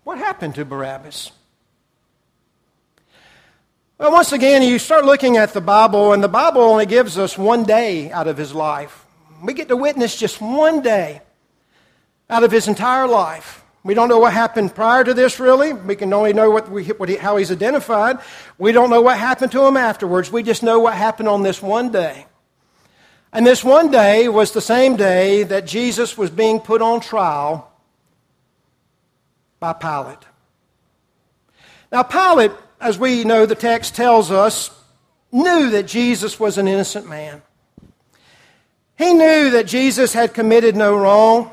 what 0.04 0.18
happened 0.18 0.54
to 0.56 0.64
Barabbas? 0.64 1.30
Well, 3.98 4.10
once 4.10 4.32
again, 4.32 4.62
you 4.62 4.78
start 4.78 5.04
looking 5.04 5.36
at 5.36 5.52
the 5.52 5.60
Bible, 5.60 6.12
and 6.12 6.24
the 6.24 6.28
Bible 6.28 6.62
only 6.62 6.86
gives 6.86 7.18
us 7.18 7.38
one 7.38 7.64
day 7.64 8.10
out 8.10 8.26
of 8.26 8.36
his 8.36 8.54
life. 8.54 9.06
We 9.42 9.54
get 9.54 9.68
to 9.68 9.76
witness 9.76 10.16
just 10.16 10.40
one 10.40 10.82
day 10.82 11.20
out 12.30 12.42
of 12.42 12.50
his 12.50 12.66
entire 12.66 13.06
life. 13.06 13.62
We 13.84 13.94
don't 13.94 14.08
know 14.08 14.18
what 14.18 14.32
happened 14.32 14.74
prior 14.74 15.04
to 15.04 15.12
this, 15.12 15.38
really. 15.38 15.72
We 15.72 15.96
can 15.96 16.12
only 16.12 16.32
know 16.32 16.50
what 16.50 16.70
we, 16.70 16.84
what 16.86 17.08
he, 17.08 17.16
how 17.16 17.36
he's 17.36 17.52
identified. 17.52 18.18
We 18.56 18.72
don't 18.72 18.90
know 18.90 19.02
what 19.02 19.18
happened 19.18 19.52
to 19.52 19.66
him 19.66 19.76
afterwards. 19.76 20.32
We 20.32 20.42
just 20.42 20.62
know 20.62 20.78
what 20.80 20.94
happened 20.94 21.28
on 21.28 21.42
this 21.42 21.60
one 21.60 21.92
day. 21.92 22.26
And 23.32 23.46
this 23.46 23.64
one 23.64 23.90
day 23.90 24.28
was 24.28 24.52
the 24.52 24.60
same 24.60 24.96
day 24.96 25.42
that 25.44 25.66
Jesus 25.66 26.18
was 26.18 26.30
being 26.30 26.60
put 26.60 26.82
on 26.82 27.00
trial 27.00 27.72
by 29.58 29.72
Pilate. 29.72 30.18
Now, 31.90 32.02
Pilate 32.02 32.52
as 32.82 32.98
we 32.98 33.22
know 33.22 33.46
the 33.46 33.54
text 33.54 33.94
tells 33.94 34.30
us, 34.30 34.70
knew 35.30 35.70
that 35.70 35.86
Jesus 35.86 36.38
was 36.38 36.58
an 36.58 36.66
innocent 36.66 37.08
man. 37.08 37.40
He 38.98 39.14
knew 39.14 39.50
that 39.50 39.66
Jesus 39.66 40.12
had 40.12 40.34
committed 40.34 40.76
no 40.76 40.96
wrong. 40.96 41.50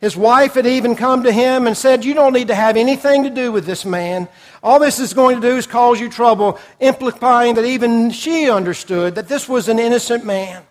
His 0.00 0.16
wife 0.16 0.54
had 0.54 0.66
even 0.66 0.96
come 0.96 1.24
to 1.24 1.32
him 1.32 1.66
and 1.66 1.76
said, 1.76 2.04
You 2.04 2.14
don't 2.14 2.32
need 2.32 2.48
to 2.48 2.54
have 2.54 2.76
anything 2.76 3.24
to 3.24 3.30
do 3.30 3.52
with 3.52 3.66
this 3.66 3.84
man. 3.84 4.28
All 4.62 4.78
this 4.78 4.98
is 4.98 5.12
going 5.12 5.40
to 5.40 5.46
do 5.46 5.56
is 5.56 5.66
cause 5.66 6.00
you 6.00 6.08
trouble, 6.08 6.58
implying 6.80 7.54
that 7.54 7.64
even 7.64 8.10
she 8.10 8.48
understood 8.48 9.16
that 9.16 9.28
this 9.28 9.48
was 9.48 9.68
an 9.68 9.78
innocent 9.78 10.24
man. 10.24 10.62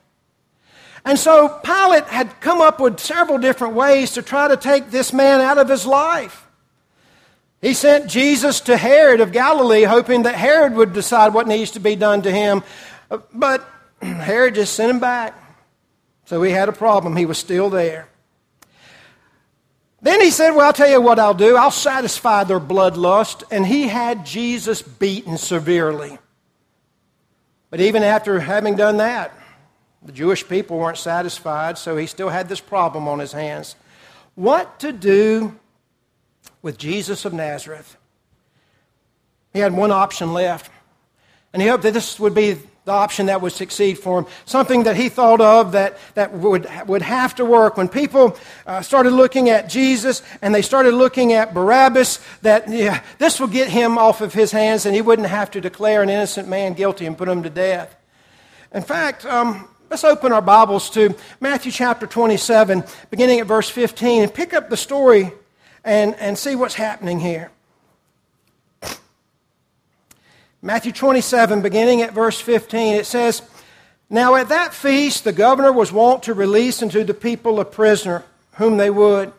And 1.07 1.17
so 1.17 1.47
Pilate 1.63 2.03
had 2.03 2.41
come 2.41 2.59
up 2.59 2.81
with 2.81 2.99
several 2.99 3.37
different 3.37 3.75
ways 3.75 4.11
to 4.15 4.21
try 4.21 4.49
to 4.49 4.57
take 4.57 4.91
this 4.91 5.13
man 5.13 5.39
out 5.39 5.57
of 5.57 5.69
his 5.69 5.85
life. 5.85 6.45
He 7.61 7.73
sent 7.73 8.09
Jesus 8.09 8.59
to 8.61 8.75
Herod 8.75 9.21
of 9.21 9.31
Galilee, 9.31 9.83
hoping 9.83 10.23
that 10.23 10.35
Herod 10.35 10.73
would 10.73 10.91
decide 10.91 11.33
what 11.33 11.47
needs 11.47 11.71
to 11.71 11.79
be 11.79 11.95
done 11.95 12.23
to 12.23 12.31
him. 12.31 12.61
But 13.33 13.65
Herod 14.01 14.55
just 14.55 14.73
sent 14.73 14.91
him 14.91 14.99
back. 14.99 15.33
So 16.25 16.43
he 16.43 16.51
had 16.51 16.67
a 16.67 16.73
problem. 16.73 17.15
He 17.15 17.25
was 17.25 17.37
still 17.37 17.69
there. 17.69 18.09
Then 20.01 20.19
he 20.19 20.29
said, 20.29 20.51
Well, 20.51 20.65
I'll 20.65 20.73
tell 20.73 20.89
you 20.89 20.99
what 20.99 21.19
I'll 21.19 21.33
do. 21.33 21.55
I'll 21.55 21.71
satisfy 21.71 22.43
their 22.43 22.59
bloodlust. 22.59 23.43
And 23.49 23.65
he 23.65 23.87
had 23.87 24.25
Jesus 24.25 24.81
beaten 24.81 25.37
severely. 25.37 26.19
But 27.69 27.79
even 27.79 28.03
after 28.03 28.41
having 28.41 28.75
done 28.75 28.97
that, 28.97 29.33
the 30.07 30.13
Jewish 30.13 30.47
people 30.47 30.77
weren't 30.77 30.97
satisfied, 30.97 31.77
so 31.77 31.97
he 31.97 32.07
still 32.07 32.29
had 32.29 32.47
this 32.47 32.61
problem 32.61 33.09
on 33.09 33.19
his 33.19 33.33
hands. 33.33 33.75
What 34.35 34.79
to 34.79 34.93
do 34.93 35.59
with 36.61 36.77
Jesus 36.77 37.25
of 37.25 37.33
Nazareth? 37.33 37.97
He 39.51 39.59
had 39.59 39.73
one 39.73 39.91
option 39.91 40.33
left. 40.33 40.71
And 41.51 41.61
he 41.61 41.67
hoped 41.67 41.83
that 41.83 41.93
this 41.93 42.21
would 42.21 42.33
be 42.33 42.53
the 42.85 42.91
option 42.93 43.25
that 43.25 43.41
would 43.41 43.51
succeed 43.51 43.99
for 43.99 44.19
him. 44.19 44.27
Something 44.45 44.83
that 44.83 44.95
he 44.95 45.09
thought 45.09 45.41
of 45.41 45.73
that, 45.73 45.97
that 46.13 46.31
would, 46.31 46.69
would 46.87 47.01
have 47.01 47.35
to 47.35 47.43
work. 47.43 47.75
When 47.75 47.89
people 47.89 48.37
uh, 48.65 48.81
started 48.81 49.11
looking 49.11 49.49
at 49.49 49.67
Jesus 49.67 50.21
and 50.41 50.55
they 50.55 50.61
started 50.61 50.93
looking 50.93 51.33
at 51.33 51.53
Barabbas, 51.53 52.21
that 52.43 52.69
yeah, 52.69 53.03
this 53.17 53.41
will 53.41 53.47
get 53.47 53.67
him 53.67 53.97
off 53.97 54.21
of 54.21 54.33
his 54.33 54.51
hands 54.51 54.85
and 54.85 54.95
he 54.95 55.01
wouldn't 55.01 55.27
have 55.27 55.51
to 55.51 55.59
declare 55.59 56.01
an 56.01 56.09
innocent 56.09 56.47
man 56.47 56.75
guilty 56.75 57.05
and 57.05 57.17
put 57.17 57.27
him 57.27 57.43
to 57.43 57.49
death. 57.49 57.93
In 58.73 58.83
fact, 58.83 59.25
um, 59.25 59.67
let's 59.89 60.03
open 60.03 60.33
our 60.33 60.41
Bibles 60.41 60.89
to 60.91 61.15
Matthew 61.39 61.71
chapter 61.71 62.05
27, 62.05 62.83
beginning 63.09 63.39
at 63.39 63.47
verse 63.47 63.69
15, 63.69 64.23
and 64.23 64.33
pick 64.33 64.53
up 64.53 64.69
the 64.69 64.77
story 64.77 65.31
and, 65.83 66.15
and 66.15 66.37
see 66.37 66.55
what's 66.55 66.75
happening 66.75 67.19
here. 67.19 67.51
Matthew 70.61 70.91
27, 70.91 71.61
beginning 71.61 72.01
at 72.01 72.13
verse 72.13 72.39
15, 72.39 72.95
it 72.95 73.05
says, 73.05 73.41
Now 74.09 74.35
at 74.35 74.49
that 74.49 74.73
feast 74.73 75.23
the 75.23 75.31
governor 75.31 75.71
was 75.71 75.91
wont 75.91 76.23
to 76.23 76.33
release 76.33 76.81
unto 76.81 77.03
the 77.03 77.13
people 77.13 77.59
a 77.59 77.65
prisoner, 77.65 78.25
whom 78.53 78.77
they 78.77 78.89
would. 78.89 79.31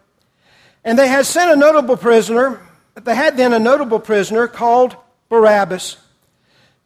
And 0.85 0.99
they 0.99 1.09
had 1.09 1.27
sent 1.27 1.51
a 1.51 1.57
notable 1.57 1.97
prisoner, 1.97 2.61
they 2.95 3.15
had 3.15 3.37
then 3.37 3.53
a 3.53 3.59
notable 3.59 4.01
prisoner 4.01 4.49
called 4.49 4.97
Barabbas. 5.29 5.99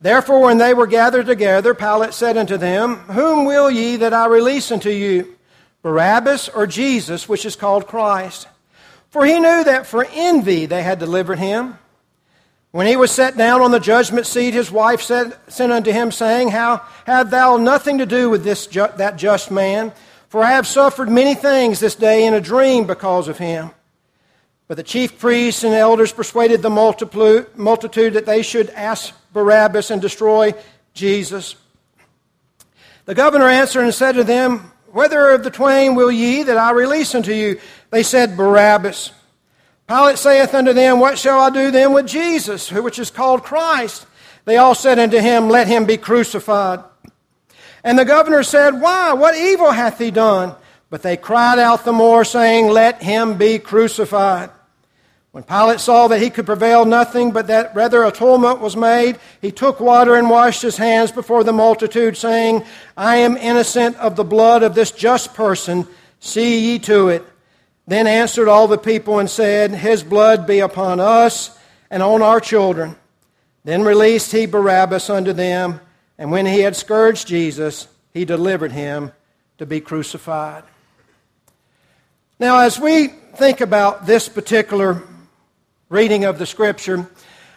Therefore, 0.03 0.41
when 0.41 0.59
they 0.59 0.75
were 0.75 0.89
gathered 0.89 1.27
together, 1.27 1.75
Pilate 1.75 2.13
said 2.13 2.37
unto 2.37 2.57
them, 2.57 2.97
Whom 2.97 3.45
will 3.45 3.71
ye 3.71 3.97
that 3.97 4.13
I 4.13 4.27
release 4.27 4.73
unto 4.73 4.91
you, 4.91 5.37
Barabbas 5.83 6.49
or 6.49 6.67
Jesus, 6.67 7.29
which 7.29 7.47
is 7.47 7.55
called 7.55 7.87
Christ? 7.87 8.49
For 9.11 9.25
he 9.25 9.35
knew 9.35 9.63
that 9.63 9.87
for 9.87 10.05
envy 10.11 10.67
they 10.67 10.83
had 10.83 10.99
delivered 10.99 11.39
him. 11.39 11.79
When 12.73 12.87
he 12.87 12.97
was 12.97 13.13
set 13.13 13.37
down 13.37 13.61
on 13.61 13.71
the 13.71 13.79
judgment 13.79 14.27
seat, 14.27 14.55
his 14.55 14.73
wife 14.73 15.03
said, 15.03 15.37
sent 15.47 15.71
unto 15.71 15.93
him, 15.93 16.11
saying, 16.11 16.49
How 16.49 16.83
have 17.07 17.31
thou 17.31 17.57
nothing 17.57 17.99
to 17.99 18.07
do 18.07 18.29
with 18.29 18.43
this 18.43 18.67
ju- 18.67 18.89
that 18.97 19.17
just 19.17 19.53
man? 19.53 19.93
For 20.31 20.43
I 20.43 20.53
have 20.53 20.67
suffered 20.67 21.11
many 21.11 21.35
things 21.35 21.79
this 21.79 21.95
day 21.95 22.27
in 22.27 22.35
a 22.35 22.41
dream 22.41 22.87
because 22.87 23.29
of 23.29 23.39
him. 23.39 23.71
But 24.73 24.77
the 24.77 24.85
chief 24.85 25.19
priests 25.19 25.65
and 25.65 25.75
elders 25.75 26.13
persuaded 26.15 26.63
the 26.63 26.71
multitude 26.71 28.15
that 28.15 28.25
they 28.25 28.41
should 28.41 28.71
ask 28.71 29.15
Barabbas 29.35 29.91
and 29.91 30.01
destroy 30.01 30.55
Jesus. 30.95 31.57
The 33.05 33.15
governor 33.15 33.49
answered 33.49 33.83
and 33.83 33.93
said 33.93 34.13
to 34.13 34.25
them, 34.25 34.73
Whether 34.91 35.29
of 35.29 35.45
the 35.45 35.51
twain 35.51 35.95
will 35.95 36.11
ye 36.11 36.45
that 36.45 36.57
I 36.57 36.71
release 36.71 37.15
unto 37.15 37.35
you? 37.35 37.61
They 37.91 38.03
said, 38.03 38.35
Barabbas. 38.35 39.13
Pilate 39.87 40.17
saith 40.17 40.55
unto 40.55 40.73
them, 40.73 41.01
What 41.01 41.19
shall 41.19 41.41
I 41.41 41.51
do 41.51 41.71
then 41.71 41.93
with 41.93 42.07
Jesus, 42.07 42.73
which 42.73 42.99
is 42.99 43.11
called 43.11 43.43
Christ? 43.43 44.07
They 44.47 44.57
all 44.57 44.75
said 44.75 44.99
unto 44.99 45.19
him, 45.19 45.51
Let 45.51 45.69
him 45.69 45.85
be 45.85 45.99
crucified. 45.99 46.83
And 47.85 47.99
the 47.99 48.07
governor 48.07 48.43
said, 48.43 48.81
Why? 48.81 49.13
What 49.13 49.37
evil 49.37 49.71
hath 49.71 49.99
he 49.99 50.11
done? 50.11 50.55
But 50.89 51.03
they 51.03 51.19
cried 51.19 51.59
out 51.59 51.85
the 51.85 51.93
more, 51.93 52.25
saying, 52.25 52.69
Let 52.69 53.03
him 53.03 53.37
be 53.37 53.59
crucified. 53.59 54.49
When 55.33 55.45
Pilate 55.45 55.81
saw 55.81 56.09
that 56.09 56.21
he 56.21 56.29
could 56.29 56.45
prevail 56.45 56.85
nothing, 56.85 57.31
but 57.31 57.47
that 57.47 57.75
rather 57.75 58.05
a 58.05 58.13
tumult 58.13 58.61
was 58.61 58.77
made, 58.77 59.19
he 59.41 59.51
took 59.51 59.81
water 59.81 60.15
and 60.15 60.29
washed 60.29 60.61
his 60.61 60.77
hands 60.77 61.11
before 61.11 61.43
the 61.43 61.55
multitude, 61.55 62.19
saying, 62.19 62.65
I 62.99 63.17
am 63.17 63.39
innocent 63.39 63.97
of 63.97 64.15
the 64.15 64.25
blood 64.25 64.63
of 64.63 64.75
this 64.75 64.91
just 64.91 65.33
person. 65.33 65.89
See 66.21 66.73
ye 66.73 66.79
to 66.81 67.09
it. 67.09 67.25
Then 67.87 68.07
answered 68.07 68.47
all 68.47 68.69
the 68.69 68.77
people 68.77 69.19
and 69.19 69.29
said, 69.29 69.71
His 69.71 70.03
blood 70.03 70.47
be 70.47 70.61
upon 70.61 71.01
us 71.01 71.59
and 71.91 72.03
on 72.03 72.21
our 72.21 72.39
children. 72.39 72.95
Then 73.65 73.85
released 73.85 74.33
he 74.33 74.45
Barabbas 74.45 75.09
unto 75.09 75.33
them, 75.33 75.81
and 76.19 76.31
when 76.31 76.45
he 76.45 76.61
had 76.61 76.77
scourged 76.77 77.27
Jesus, 77.27 77.89
he 78.13 78.27
delivered 78.27 78.73
him 78.73 79.13
to 79.57 79.65
be 79.65 79.81
crucified. 79.81 80.65
Now, 82.39 82.61
as 82.61 82.79
we 82.79 83.07
think 83.07 83.63
about 83.63 84.05
this 84.05 84.29
particular 84.29 85.03
reading 85.93 86.25
of 86.25 86.39
the 86.39 86.47
Scripture, 86.47 87.07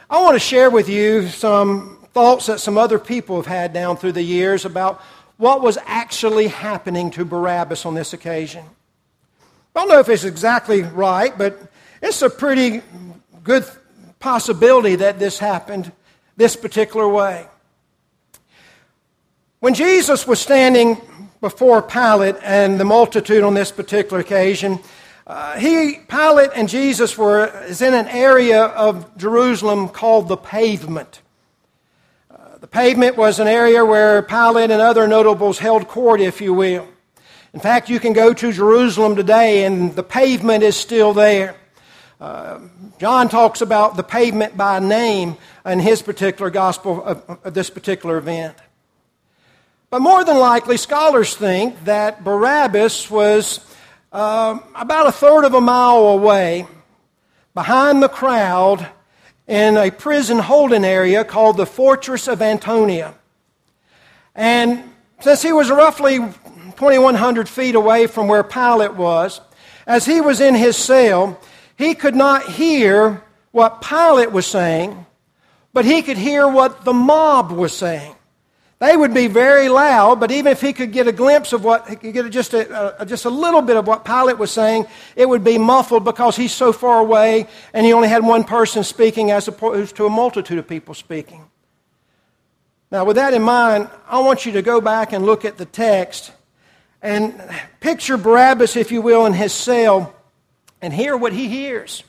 I 0.10 0.22
want 0.22 0.36
to 0.36 0.42
share 0.42 0.70
with 0.70 0.90
you 0.90 1.30
some 1.30 2.06
thoughts 2.12 2.48
that 2.48 2.60
some 2.60 2.78
other 2.78 3.00
people 3.00 3.38
have 3.38 3.46
had 3.46 3.72
down 3.72 3.96
through 3.96 4.12
the 4.12 4.22
years 4.22 4.66
about 4.66 5.02
what 5.38 5.62
was 5.62 5.78
actually 5.86 6.50
happening 6.50 7.12
to 7.12 7.24
Barabbas 7.24 7.86
on 7.86 7.94
this 7.94 8.12
occasion. 8.12 8.66
I 9.74 9.80
don't 9.80 9.88
know 9.88 10.00
if 10.00 10.10
it's 10.10 10.26
exactly 10.26 10.82
right, 10.82 11.36
but 11.38 11.58
it's 12.02 12.22
a 12.24 12.30
pretty 12.30 12.82
good 13.42 13.66
possibility 14.20 14.96
that 14.98 15.18
this 15.18 15.40
happened 15.40 15.94
this 16.36 16.58
particular 16.58 17.08
way. 17.08 17.48
When 19.62 19.74
Jesus 19.74 20.28
was 20.28 20.42
standing 20.42 21.00
before 21.40 21.82
Pilate 21.82 22.36
and 22.44 22.82
the 22.82 22.86
multitude 22.86 23.46
on 23.46 23.54
this 23.54 23.72
particular 23.72 24.20
occasion, 24.20 24.80
uh, 25.28 25.58
he, 25.58 26.00
Pilate 26.08 26.52
and 26.56 26.70
Jesus 26.70 27.18
were 27.18 27.48
is 27.66 27.82
in 27.82 27.96
an 27.96 28.08
area 28.08 28.64
of 28.64 29.18
Jerusalem 29.18 29.90
called 29.90 30.28
the 30.28 30.38
pavement. 30.38 31.22
Uh, 32.30 32.58
the 32.60 32.68
pavement 32.68 33.18
was 33.18 33.40
an 33.40 33.48
area 33.48 33.84
where 33.84 34.22
Pilate 34.22 34.70
and 34.70 34.82
other 34.82 35.08
notables 35.08 35.58
held 35.58 35.88
court, 35.88 36.22
if 36.22 36.42
you 36.42 36.54
will. 36.54 36.88
In 37.56 37.60
fact, 37.60 37.90
you 37.90 38.00
can 38.00 38.14
go 38.14 38.34
to 38.34 38.52
Jerusalem 38.52 39.16
today 39.16 39.66
and 39.66 39.96
the 39.96 40.04
pavement 40.04 40.64
is 40.64 40.76
still 40.76 41.14
there. 41.14 41.56
Uh, 42.22 42.60
John 43.00 43.28
talks 43.28 43.62
about 43.62 43.98
the 43.98 44.04
pavement 44.04 44.56
by 44.56 44.80
name 44.80 45.38
in 45.66 45.80
his 45.80 46.04
particular 46.04 46.52
gospel 46.52 47.04
of, 47.04 47.40
of 47.44 47.54
this 47.54 47.72
particular 47.72 48.18
event. 48.18 48.56
But 49.90 50.02
more 50.02 50.24
than 50.24 50.38
likely, 50.38 50.78
scholars 50.78 51.36
think 51.36 51.86
that 51.86 52.24
Barabbas 52.24 53.10
was 53.10 53.60
uh, 54.16 54.58
about 54.76 55.08
a 55.08 55.12
third 55.12 55.44
of 55.44 55.54
a 55.54 55.60
mile 55.60 56.08
away 56.08 56.66
behind 57.54 58.02
the 58.02 58.08
crowd 58.08 58.88
in 59.46 59.76
a 59.76 59.92
prison 59.92 60.40
holding 60.40 60.86
area 60.86 61.26
called 61.26 61.58
the 61.58 61.66
Fortress 61.66 62.30
of 62.30 62.42
Antonia. 62.42 63.14
And 64.34 64.90
since 65.20 65.42
he 65.42 65.52
was 65.52 65.70
roughly 65.70 66.20
2,100 66.20 67.50
feet 67.50 67.76
away 67.76 68.08
from 68.08 68.30
where 68.30 68.42
Pilate 68.42 68.94
was, 68.94 69.42
as 69.86 70.06
he 70.06 70.22
was 70.22 70.40
in 70.40 70.56
his 70.56 70.78
cell, 70.78 71.38
he 71.78 71.94
could 71.94 72.16
not 72.16 72.50
hear 72.50 73.22
what 73.52 73.82
Pilate 73.82 74.32
was 74.32 74.46
saying, 74.46 75.06
but 75.74 75.84
he 75.84 76.02
could 76.02 76.18
hear 76.18 76.48
what 76.48 76.86
the 76.86 76.94
mob 76.94 77.52
was 77.52 77.76
saying. 77.76 78.15
They 78.86 78.96
would 78.96 79.16
be 79.16 79.26
very 79.26 79.68
loud, 79.68 80.20
but 80.20 80.30
even 80.30 80.52
if 80.52 80.62
he 80.62 80.72
could 80.72 80.92
get 80.92 81.08
a 81.08 81.12
glimpse 81.12 81.54
of 81.54 81.64
what, 81.64 81.90
he 81.90 81.96
could 81.96 82.14
get 82.14 82.30
just 82.30 82.54
a, 82.54 83.02
a, 83.02 83.06
just 83.06 83.26
a 83.26 83.32
little 83.32 83.64
bit 83.64 83.78
of 83.78 83.88
what 83.88 84.06
Pilate 84.06 84.38
was 84.38 84.52
saying, 84.52 84.86
it 85.16 85.28
would 85.28 85.44
be 85.44 85.58
muffled 85.58 86.04
because 86.06 86.36
he's 86.36 86.54
so 86.54 86.72
far 86.72 87.00
away 87.00 87.48
and 87.74 87.84
he 87.84 87.94
only 87.94 88.10
had 88.10 88.24
one 88.24 88.44
person 88.44 88.84
speaking 88.84 89.32
as 89.32 89.48
opposed 89.48 89.96
to 89.96 90.06
a 90.06 90.10
multitude 90.10 90.60
of 90.60 90.68
people 90.68 90.94
speaking. 90.94 91.50
Now, 92.92 93.06
with 93.06 93.16
that 93.16 93.34
in 93.34 93.42
mind, 93.42 93.90
I 94.08 94.20
want 94.20 94.46
you 94.46 94.52
to 94.52 94.62
go 94.62 94.80
back 94.80 95.14
and 95.14 95.26
look 95.26 95.46
at 95.46 95.58
the 95.58 95.66
text 95.66 96.32
and 97.02 97.42
picture 97.80 98.18
Barabbas, 98.18 98.76
if 98.76 98.92
you 98.92 99.02
will, 99.02 99.26
in 99.26 99.34
his 99.34 99.52
cell 99.52 100.14
and 100.80 100.94
hear 100.94 101.18
what 101.18 101.34
he 101.34 101.48
hears. 101.48 102.04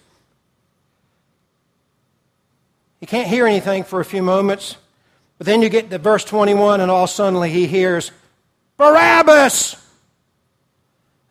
He 3.00 3.06
can't 3.06 3.28
hear 3.28 3.46
anything 3.46 3.82
for 3.82 4.00
a 4.00 4.04
few 4.04 4.22
moments, 4.22 4.76
But 5.38 5.46
then 5.46 5.62
you 5.62 5.68
get 5.68 5.90
to 5.90 5.98
verse 5.98 6.24
21, 6.24 6.80
and 6.80 6.90
all 6.90 7.06
suddenly 7.06 7.50
he 7.50 7.66
hears, 7.66 8.10
Barabbas! 8.76 9.76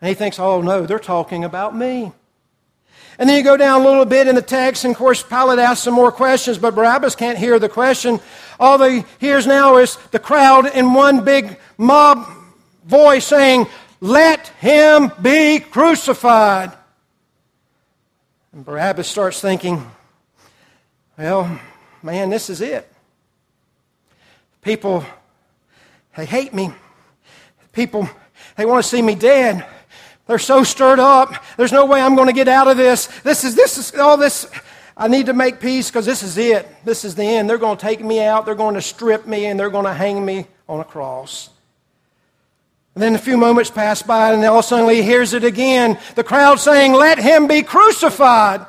And 0.01 0.09
he 0.09 0.13
thinks, 0.13 0.39
oh 0.39 0.61
no, 0.61 0.85
they're 0.85 0.99
talking 0.99 1.43
about 1.43 1.75
me. 1.75 2.11
And 3.17 3.29
then 3.29 3.37
you 3.37 3.43
go 3.43 3.55
down 3.55 3.81
a 3.81 3.83
little 3.83 4.05
bit 4.05 4.27
in 4.27 4.35
the 4.35 4.41
text, 4.41 4.83
and 4.83 4.91
of 4.91 4.97
course, 4.97 5.23
Pilate 5.23 5.59
asks 5.59 5.83
some 5.83 5.93
more 5.93 6.11
questions, 6.11 6.57
but 6.57 6.75
Barabbas 6.75 7.15
can't 7.15 7.37
hear 7.37 7.59
the 7.59 7.69
question. 7.69 8.19
All 8.59 8.81
he 8.83 9.05
hears 9.19 9.47
now 9.47 9.77
is 9.77 9.97
the 10.11 10.19
crowd 10.19 10.65
in 10.75 10.93
one 10.93 11.23
big 11.23 11.57
mob 11.77 12.27
voice 12.85 13.25
saying, 13.25 13.67
Let 14.01 14.47
him 14.59 15.11
be 15.21 15.59
crucified. 15.59 16.73
And 18.51 18.65
Barabbas 18.65 19.07
starts 19.07 19.39
thinking, 19.39 19.89
Well, 21.17 21.59
man, 22.03 22.29
this 22.29 22.49
is 22.49 22.59
it. 22.59 22.91
People, 24.65 25.05
they 26.17 26.25
hate 26.25 26.51
me. 26.51 26.71
People, 27.71 28.09
they 28.57 28.65
want 28.65 28.83
to 28.83 28.89
see 28.89 28.99
me 28.99 29.13
dead. 29.13 29.63
They're 30.25 30.39
so 30.39 30.63
stirred 30.63 30.97
up. 30.97 31.35
There's 31.55 31.71
no 31.71 31.85
way 31.85 32.01
I'm 32.01 32.15
going 32.15 32.29
to 32.29 32.33
get 32.33 32.47
out 32.47 32.67
of 32.67 32.75
this. 32.75 33.05
This 33.21 33.43
is, 33.43 33.53
this 33.53 33.77
is 33.77 33.93
all 33.93 34.17
this. 34.17 34.49
I 34.97 35.07
need 35.07 35.27
to 35.27 35.33
make 35.33 35.59
peace 35.59 35.91
because 35.91 36.07
this 36.07 36.23
is 36.23 36.39
it. 36.39 36.67
This 36.83 37.05
is 37.05 37.13
the 37.13 37.23
end. 37.23 37.47
They're 37.47 37.59
going 37.59 37.77
to 37.77 37.81
take 37.81 38.03
me 38.03 38.23
out. 38.23 38.47
They're 38.47 38.55
going 38.55 38.73
to 38.73 38.81
strip 38.81 39.27
me 39.27 39.45
and 39.45 39.59
they're 39.59 39.69
going 39.69 39.85
to 39.85 39.93
hang 39.93 40.25
me 40.25 40.47
on 40.67 40.79
a 40.79 40.83
cross. 40.83 41.51
And 42.95 43.03
then 43.03 43.13
a 43.13 43.19
few 43.19 43.37
moments 43.37 43.69
pass 43.69 44.01
by 44.01 44.33
and 44.33 44.43
all 44.45 44.57
of 44.57 44.65
a 44.65 44.67
sudden 44.67 44.89
he 44.89 45.03
hears 45.03 45.33
it 45.33 45.43
again. 45.43 45.99
The 46.15 46.23
crowd 46.23 46.59
saying, 46.59 46.93
Let 46.93 47.19
him 47.19 47.45
be 47.45 47.61
crucified. 47.61 48.65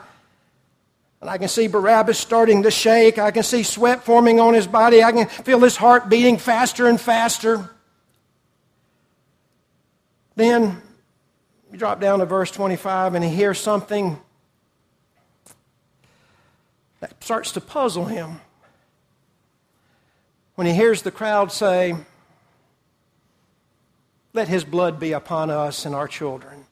I 1.28 1.38
can 1.38 1.48
see 1.48 1.66
Barabbas 1.66 2.18
starting 2.18 2.62
to 2.64 2.70
shake. 2.70 3.18
I 3.18 3.30
can 3.30 3.42
see 3.42 3.62
sweat 3.62 4.04
forming 4.04 4.38
on 4.38 4.54
his 4.54 4.66
body. 4.66 5.02
I 5.02 5.12
can 5.12 5.26
feel 5.26 5.60
his 5.60 5.76
heart 5.76 6.08
beating 6.08 6.38
faster 6.38 6.86
and 6.86 7.00
faster. 7.00 7.70
Then 10.36 10.82
you 11.72 11.78
drop 11.78 12.00
down 12.00 12.18
to 12.20 12.26
verse 12.26 12.50
25 12.50 13.14
and 13.14 13.24
he 13.24 13.30
hears 13.30 13.58
something 13.58 14.20
that 17.00 17.22
starts 17.22 17.52
to 17.52 17.60
puzzle 17.60 18.04
him. 18.04 18.40
When 20.54 20.66
he 20.66 20.74
hears 20.74 21.02
the 21.02 21.10
crowd 21.10 21.52
say, 21.52 21.96
Let 24.32 24.48
his 24.48 24.64
blood 24.64 25.00
be 25.00 25.12
upon 25.12 25.50
us 25.50 25.84
and 25.84 25.94
our 25.94 26.08
children. 26.08 26.66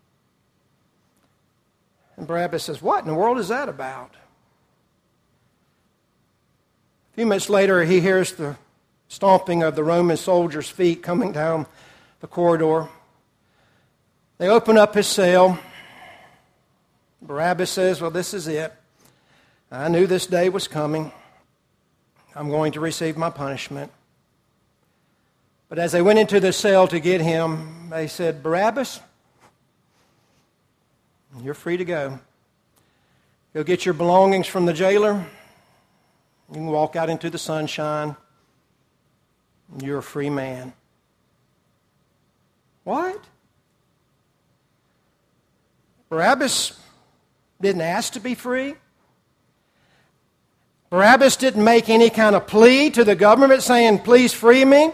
And 2.16 2.26
Barabbas 2.26 2.62
says, 2.62 2.80
What 2.80 3.02
in 3.02 3.08
the 3.08 3.14
world 3.14 3.38
is 3.38 3.48
that 3.48 3.68
about? 3.68 4.14
Few 7.14 7.26
minutes 7.26 7.48
later, 7.48 7.84
he 7.84 8.00
hears 8.00 8.32
the 8.32 8.56
stomping 9.06 9.62
of 9.62 9.76
the 9.76 9.84
Roman 9.84 10.16
soldiers' 10.16 10.68
feet 10.68 11.00
coming 11.00 11.30
down 11.30 11.66
the 12.18 12.26
corridor. 12.26 12.88
They 14.38 14.48
open 14.48 14.76
up 14.76 14.94
his 14.96 15.06
cell. 15.06 15.60
Barabbas 17.22 17.70
says, 17.70 18.00
Well, 18.00 18.10
this 18.10 18.34
is 18.34 18.48
it. 18.48 18.72
I 19.70 19.86
knew 19.88 20.08
this 20.08 20.26
day 20.26 20.48
was 20.48 20.66
coming. 20.66 21.12
I'm 22.34 22.48
going 22.48 22.72
to 22.72 22.80
receive 22.80 23.16
my 23.16 23.30
punishment. 23.30 23.92
But 25.68 25.78
as 25.78 25.92
they 25.92 26.02
went 26.02 26.18
into 26.18 26.40
the 26.40 26.52
cell 26.52 26.88
to 26.88 26.98
get 26.98 27.20
him, 27.20 27.90
they 27.90 28.08
said, 28.08 28.42
Barabbas, 28.42 29.00
you're 31.40 31.54
free 31.54 31.76
to 31.76 31.84
go. 31.84 32.18
Go 33.54 33.62
get 33.62 33.84
your 33.84 33.94
belongings 33.94 34.48
from 34.48 34.66
the 34.66 34.72
jailer. 34.72 35.24
You 36.48 36.54
can 36.54 36.66
walk 36.66 36.96
out 36.96 37.10
into 37.10 37.30
the 37.30 37.38
sunshine. 37.38 38.16
You're 39.82 39.98
a 39.98 40.02
free 40.02 40.30
man. 40.30 40.72
What? 42.84 43.24
Barabbas 46.10 46.78
didn't 47.60 47.80
ask 47.80 48.12
to 48.12 48.20
be 48.20 48.34
free. 48.34 48.74
Barabbas 50.90 51.36
didn't 51.36 51.64
make 51.64 51.88
any 51.88 52.10
kind 52.10 52.36
of 52.36 52.46
plea 52.46 52.90
to 52.90 53.02
the 53.02 53.16
government 53.16 53.62
saying, 53.62 54.00
please 54.00 54.32
free 54.32 54.64
me. 54.64 54.92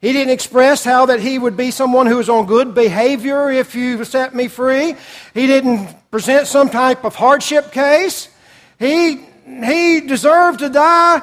He 0.00 0.14
didn't 0.14 0.32
express 0.32 0.82
how 0.82 1.06
that 1.06 1.20
he 1.20 1.38
would 1.38 1.58
be 1.58 1.70
someone 1.70 2.06
who 2.06 2.16
was 2.16 2.30
on 2.30 2.46
good 2.46 2.74
behavior 2.74 3.50
if 3.50 3.74
you 3.74 4.02
set 4.04 4.34
me 4.34 4.48
free. 4.48 4.94
He 5.34 5.46
didn't 5.46 5.94
present 6.10 6.46
some 6.46 6.70
type 6.70 7.04
of 7.04 7.16
hardship 7.16 7.70
case. 7.70 8.30
He, 8.78 9.26
he 9.64 10.00
deserved 10.00 10.60
to 10.60 10.68
die, 10.68 11.22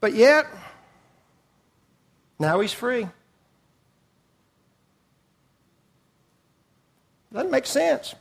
but 0.00 0.14
yet, 0.14 0.46
now 2.38 2.60
he's 2.60 2.72
free. 2.72 3.06
Doesn't 7.32 7.50
make 7.50 7.66
sense. 7.66 8.14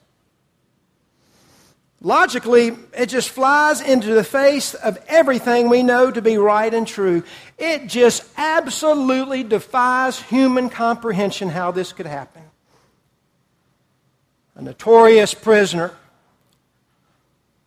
Logically, 2.02 2.78
it 2.94 3.08
just 3.08 3.30
flies 3.30 3.82
into 3.82 4.14
the 4.14 4.24
face 4.24 4.74
of 4.74 4.98
everything 5.08 5.68
we 5.68 5.84
know 5.84 6.10
to 6.10 6.22
be 6.22 6.38
right 6.38 6.74
and 6.74 6.88
true. 6.88 7.24
It 7.58 7.88
just 7.88 8.24
absolutely 8.38 9.44
defies 9.44 10.22
human 10.22 10.70
comprehension 10.70 11.50
how 11.50 11.72
this 11.72 11.92
could 11.92 12.06
happen. 12.06 12.44
A 14.56 14.62
notorious 14.62 15.34
prisoner, 15.34 15.94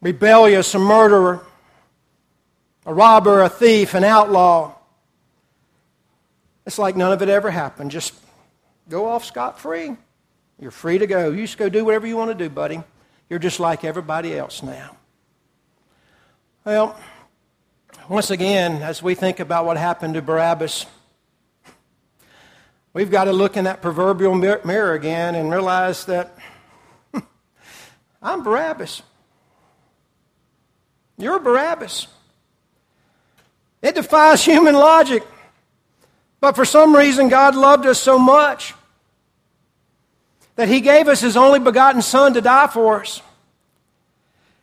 rebellious, 0.03 0.75
a 0.75 0.79
murderer, 0.79 1.41
a 2.85 2.93
robber, 2.93 3.41
a 3.41 3.49
thief, 3.49 3.95
an 3.95 4.05
outlaw. 4.05 4.75
It's 6.67 6.79
like 6.79 6.97
none 6.97 7.13
of 7.13 7.23
it 7.23 7.29
ever 7.31 7.51
happened. 7.51 7.91
Just 7.91 8.13
go 8.91 9.07
off 9.07 9.25
scot 9.25 9.59
free. 9.59 9.97
You're 10.61 10.71
free 10.71 10.99
to 10.99 11.07
go. 11.07 11.31
You 11.31 11.43
just 11.43 11.57
go 11.57 11.69
do 11.69 11.85
whatever 11.85 12.07
you 12.07 12.17
want 12.17 12.31
to 12.31 12.35
do, 12.35 12.51
buddy. 12.51 12.83
You're 13.31 13.39
just 13.39 13.59
like 13.59 13.85
everybody 13.85 14.37
else 14.37 14.63
now. 14.63 14.97
Well, 16.65 17.01
once 18.09 18.31
again, 18.31 18.83
as 18.83 19.03
we 19.03 19.15
think 19.15 19.41
about 19.41 19.65
what 19.65 19.77
happened 19.77 20.15
to 20.15 20.23
Barabbas, 20.23 20.87
we've 22.93 23.11
got 23.11 23.25
to 23.25 23.33
look 23.33 23.57
in 23.57 23.65
that 23.65 23.83
proverbial 23.83 24.35
mirror 24.35 24.93
again 24.93 25.35
and 25.35 25.51
realize 25.51 26.05
that 26.05 26.37
I'm 28.23 28.43
Barabbas. 28.43 29.03
You're 31.23 31.39
Barabbas. 31.39 32.09
It 33.81 33.95
defies 33.95 34.45
human 34.45 34.75
logic. 34.75 35.23
But 36.41 36.57
for 36.57 36.65
some 36.65 36.97
reason, 36.97 37.29
God 37.29 37.55
loved 37.55 37.87
us 37.87 38.01
so 38.01 38.19
much 38.19 38.75
that 40.57 40.69
he 40.69 40.81
gave 40.81 41.07
us 41.07 41.21
his 41.21 41.37
only 41.37 41.61
begotten 41.61 42.03
Son 42.03 42.35
to 42.35 42.41
die 42.41 42.67
for 42.67 43.03
us. 43.03 43.23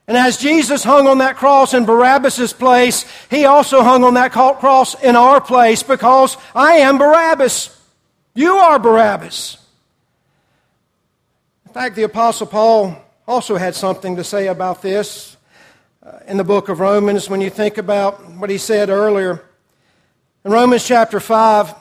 And 0.05 0.17
as 0.17 0.35
Jesus 0.35 0.83
hung 0.83 1.07
on 1.07 1.19
that 1.19 1.37
cross 1.37 1.73
in 1.73 1.85
Barabbas' 1.85 2.51
place, 2.51 3.05
he 3.29 3.45
also 3.45 3.81
hung 3.81 4.03
on 4.03 4.15
that 4.15 4.33
cross 4.33 5.01
in 5.01 5.15
our 5.15 5.39
place 5.39 5.81
because 5.81 6.35
I 6.53 6.73
am 6.79 6.97
Barabbas. 6.97 7.73
You 8.35 8.55
are 8.55 8.79
Barabbas. 8.79 9.57
In 11.67 11.71
fact, 11.71 11.95
the 11.95 12.03
Apostle 12.03 12.47
Paul 12.47 13.01
also 13.25 13.55
had 13.55 13.75
something 13.75 14.17
to 14.17 14.25
say 14.25 14.47
about 14.47 14.81
this 14.81 15.37
in 16.27 16.37
the 16.37 16.43
book 16.43 16.69
of 16.69 16.79
Romans 16.79 17.29
when 17.29 17.41
you 17.41 17.49
think 17.49 17.77
about 17.77 18.25
what 18.31 18.49
he 18.49 18.57
said 18.57 18.89
earlier. 18.89 19.43
In 20.45 20.51
Romans 20.51 20.85
chapter 20.85 21.19
5, 21.19 21.73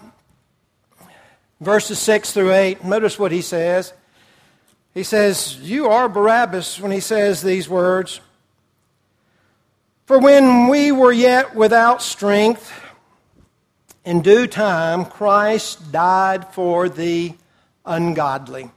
verses 1.61 1.99
6 2.01 2.33
through 2.33 2.53
8, 2.53 2.85
notice 2.85 3.19
what 3.19 3.31
he 3.31 3.43
says. 3.43 3.93
He 4.95 5.05
says, 5.05 5.57
You 5.61 5.87
are 5.87 6.09
Barabbas 6.09 6.81
when 6.81 6.91
he 6.91 7.01
says 7.01 7.43
these 7.43 7.69
words. 7.69 8.21
For 10.07 10.19
when 10.19 10.69
we 10.69 10.91
were 10.91 11.13
yet 11.13 11.55
without 11.55 12.03
strength, 12.03 12.73
in 14.05 14.23
due 14.23 14.47
time 14.47 15.05
Christ 15.05 15.93
died 15.93 16.53
for 16.55 16.89
the 16.89 17.35
ungodly. 17.85 18.71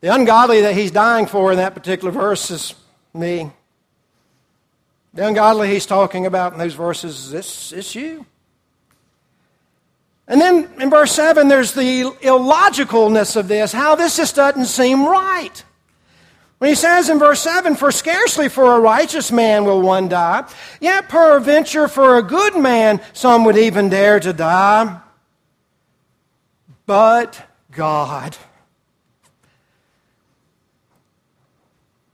The 0.00 0.14
ungodly 0.14 0.62
that 0.62 0.74
he's 0.74 0.90
dying 0.90 1.26
for 1.26 1.50
in 1.50 1.58
that 1.58 1.74
particular 1.74 2.12
verse 2.12 2.50
is 2.50 2.74
me. 3.14 3.50
The 5.14 5.26
ungodly 5.26 5.68
he's 5.68 5.86
talking 5.86 6.26
about 6.26 6.52
in 6.52 6.58
those 6.58 6.74
verses 6.74 7.32
it's, 7.32 7.72
it's 7.72 7.94
you. 7.94 8.26
And 10.26 10.40
then 10.40 10.68
in 10.80 10.90
verse 10.90 11.12
7, 11.12 11.48
there's 11.48 11.72
the 11.72 12.16
illogicalness 12.22 13.36
of 13.36 13.46
this, 13.46 13.72
how 13.72 13.94
this 13.94 14.16
just 14.16 14.34
doesn't 14.36 14.66
seem 14.66 15.04
right. 15.04 15.62
When 16.58 16.70
he 16.70 16.74
says 16.74 17.10
in 17.10 17.18
verse 17.18 17.40
7, 17.40 17.76
For 17.76 17.92
scarcely 17.92 18.48
for 18.48 18.74
a 18.74 18.80
righteous 18.80 19.30
man 19.30 19.64
will 19.64 19.82
one 19.82 20.08
die, 20.08 20.48
yet 20.80 21.10
peradventure 21.10 21.88
for 21.88 22.16
a 22.16 22.22
good 22.22 22.56
man 22.56 23.00
some 23.12 23.44
would 23.44 23.58
even 23.58 23.90
dare 23.90 24.18
to 24.20 24.32
die. 24.32 24.98
But 26.86 27.42
God. 27.70 28.36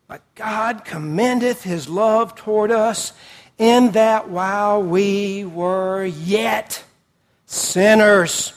But 0.09 0.23
God 0.41 0.87
commendeth 0.87 1.65
his 1.65 1.87
love 1.87 2.35
toward 2.35 2.71
us 2.71 3.13
in 3.59 3.91
that 3.91 4.31
while 4.31 4.83
we 4.83 5.45
were 5.45 6.07
yet 6.07 6.83
sinners, 7.45 8.55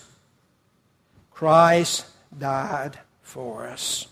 Christ 1.31 2.05
died 2.39 2.97
for 3.21 3.67
us. 3.67 4.07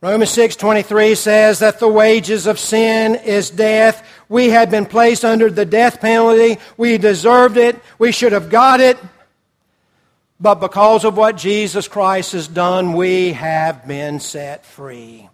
Romans 0.00 0.30
6:23 0.30 1.14
says 1.14 1.58
that 1.58 1.80
the 1.80 1.88
wages 1.88 2.46
of 2.46 2.58
sin 2.58 3.16
is 3.16 3.50
death. 3.50 4.02
We 4.30 4.48
had 4.48 4.70
been 4.70 4.86
placed 4.86 5.22
under 5.22 5.50
the 5.50 5.66
death 5.66 6.00
penalty. 6.00 6.58
We 6.78 6.96
deserved 6.96 7.58
it. 7.58 7.76
We 7.98 8.10
should 8.10 8.32
have 8.32 8.48
got 8.48 8.80
it. 8.80 8.96
But 10.38 10.56
because 10.56 11.04
of 11.04 11.16
what 11.16 11.36
Jesus 11.36 11.88
Christ 11.88 12.32
has 12.32 12.46
done, 12.46 12.92
we 12.92 13.32
have 13.32 13.86
been 13.88 14.20
set 14.20 14.66
free. 14.66 15.28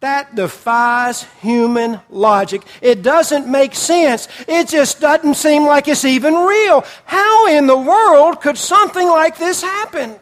That 0.00 0.34
defies 0.34 1.26
human 1.42 2.00
logic. 2.08 2.62
It 2.80 3.02
doesn't 3.02 3.46
make 3.46 3.74
sense. 3.74 4.28
It 4.48 4.68
just 4.68 5.00
doesn't 5.00 5.34
seem 5.34 5.64
like 5.64 5.88
it's 5.88 6.06
even 6.06 6.34
real. 6.34 6.84
How 7.04 7.46
in 7.48 7.66
the 7.66 7.76
world 7.76 8.40
could 8.40 8.56
something 8.56 9.06
like 9.06 9.36
this 9.36 9.62
happen? 9.62 10.18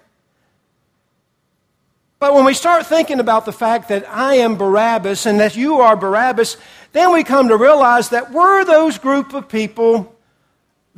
But 2.18 2.34
when 2.34 2.44
we 2.44 2.54
start 2.54 2.86
thinking 2.86 3.20
about 3.20 3.44
the 3.44 3.52
fact 3.52 3.88
that 3.88 4.04
I 4.08 4.34
am 4.34 4.56
Barabbas 4.56 5.24
and 5.26 5.38
that 5.38 5.56
you 5.56 5.76
are 5.76 5.96
Barabbas, 5.96 6.56
then 6.92 7.12
we 7.12 7.22
come 7.22 7.48
to 7.48 7.56
realize 7.56 8.08
that 8.08 8.32
we're 8.32 8.64
those 8.64 8.98
group 8.98 9.32
of 9.32 9.48
people 9.48 10.17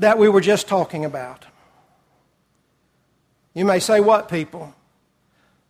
that 0.01 0.19
we 0.19 0.29
were 0.29 0.41
just 0.41 0.67
talking 0.67 1.05
about. 1.05 1.47
You 3.55 3.65
may 3.65 3.79
say, 3.79 4.01
What 4.01 4.29
people? 4.29 4.75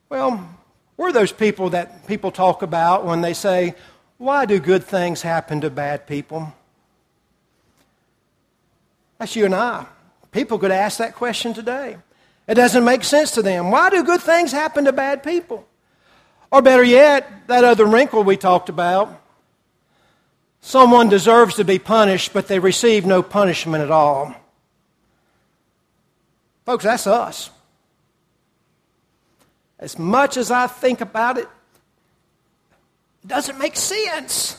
Well, 0.08 0.48
we're 0.96 1.12
those 1.12 1.32
people 1.32 1.70
that 1.70 2.06
people 2.06 2.30
talk 2.30 2.62
about 2.62 3.04
when 3.04 3.20
they 3.20 3.34
say, 3.34 3.74
Why 4.18 4.46
do 4.46 4.58
good 4.58 4.84
things 4.84 5.22
happen 5.22 5.60
to 5.60 5.70
bad 5.70 6.06
people? 6.06 6.52
That's 9.18 9.36
you 9.36 9.44
and 9.44 9.54
I. 9.54 9.86
People 10.32 10.58
could 10.58 10.70
ask 10.70 10.98
that 10.98 11.14
question 11.14 11.52
today. 11.52 11.96
It 12.46 12.54
doesn't 12.54 12.84
make 12.84 13.04
sense 13.04 13.32
to 13.32 13.42
them. 13.42 13.70
Why 13.70 13.90
do 13.90 14.02
good 14.02 14.22
things 14.22 14.52
happen 14.52 14.84
to 14.84 14.92
bad 14.92 15.22
people? 15.22 15.66
Or 16.50 16.62
better 16.62 16.82
yet, 16.82 17.46
that 17.46 17.64
other 17.64 17.84
wrinkle 17.84 18.24
we 18.24 18.36
talked 18.36 18.68
about. 18.68 19.19
Someone 20.60 21.08
deserves 21.08 21.54
to 21.56 21.64
be 21.64 21.78
punished, 21.78 22.32
but 22.32 22.48
they 22.48 22.58
receive 22.58 23.06
no 23.06 23.22
punishment 23.22 23.82
at 23.82 23.90
all. 23.90 24.34
Folks, 26.66 26.84
that's 26.84 27.06
us. 27.06 27.50
As 29.78 29.98
much 29.98 30.36
as 30.36 30.50
I 30.50 30.66
think 30.66 31.00
about 31.00 31.38
it, 31.38 31.48
it 33.24 33.28
doesn't 33.28 33.58
make 33.58 33.76
sense. 33.76 34.56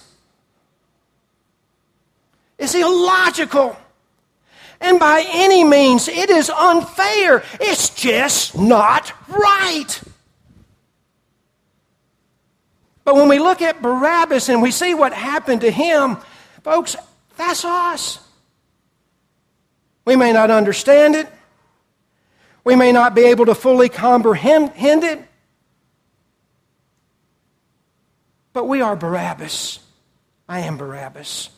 It's 2.58 2.76
illogical. 2.76 3.78
And 4.80 5.00
by 5.00 5.24
any 5.28 5.64
means, 5.64 6.08
it 6.08 6.32
is 6.32 6.50
unfair. 6.50 7.44
It's 7.60 7.90
just 7.90 8.58
not 8.58 9.14
right. 9.28 10.02
But 13.04 13.16
when 13.16 13.28
we 13.28 13.40
look 13.40 13.62
at 13.62 13.82
Barabbas 13.82 14.50
and 14.50 14.62
we 14.62 14.72
see 14.72 14.94
what 14.94 15.14
happened 15.14 15.62
to 15.62 15.72
him, 15.72 16.18
folks, 16.64 16.96
that's 17.36 17.66
us. 17.66 18.20
We 20.06 20.16
may 20.16 20.34
not 20.34 20.52
understand 20.52 21.16
it. 21.16 21.28
We 22.64 22.76
may 22.76 22.92
not 22.92 23.16
be 23.16 23.24
able 23.24 23.46
to 23.48 23.56
fully 23.56 23.90
comprehend 23.90 24.74
it. 24.76 25.28
But 28.54 28.66
we 28.66 28.82
are 28.82 28.96
Barabbas. 28.96 29.80
I 30.48 30.60
am 30.60 30.78
Barabbas. 30.78 31.50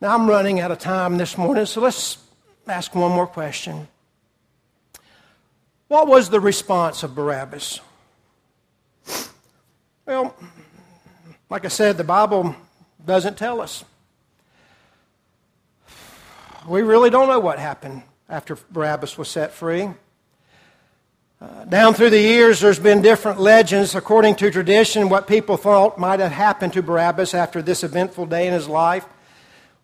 Now, 0.00 0.14
I'm 0.14 0.28
running 0.28 0.60
out 0.60 0.70
of 0.70 0.78
time 0.78 1.16
this 1.16 1.38
morning, 1.38 1.66
so 1.66 1.80
let's 1.80 2.18
ask 2.68 2.94
one 2.94 3.10
more 3.10 3.26
question. 3.26 3.88
What 5.88 6.06
was 6.06 6.28
the 6.28 6.40
response 6.40 7.02
of 7.02 7.14
Barabbas? 7.14 7.80
Well, 10.06 10.34
like 11.48 11.64
I 11.64 11.68
said, 11.68 11.96
the 11.96 12.04
Bible 12.04 12.54
doesn't 13.06 13.38
tell 13.38 13.62
us. 13.62 13.84
We 16.68 16.82
really 16.82 17.08
don't 17.08 17.28
know 17.28 17.40
what 17.40 17.58
happened 17.58 18.02
after 18.28 18.58
Barabbas 18.70 19.16
was 19.16 19.28
set 19.28 19.52
free. 19.52 19.88
Uh, 21.40 21.64
down 21.64 21.94
through 21.94 22.10
the 22.10 22.20
years, 22.20 22.60
there's 22.60 22.78
been 22.78 23.00
different 23.00 23.40
legends 23.40 23.94
according 23.94 24.34
to 24.36 24.50
tradition 24.50 25.08
what 25.08 25.26
people 25.26 25.56
thought 25.56 25.98
might 25.98 26.20
have 26.20 26.32
happened 26.32 26.74
to 26.74 26.82
Barabbas 26.82 27.32
after 27.32 27.62
this 27.62 27.82
eventful 27.82 28.26
day 28.26 28.46
in 28.46 28.52
his 28.52 28.68
life. 28.68 29.06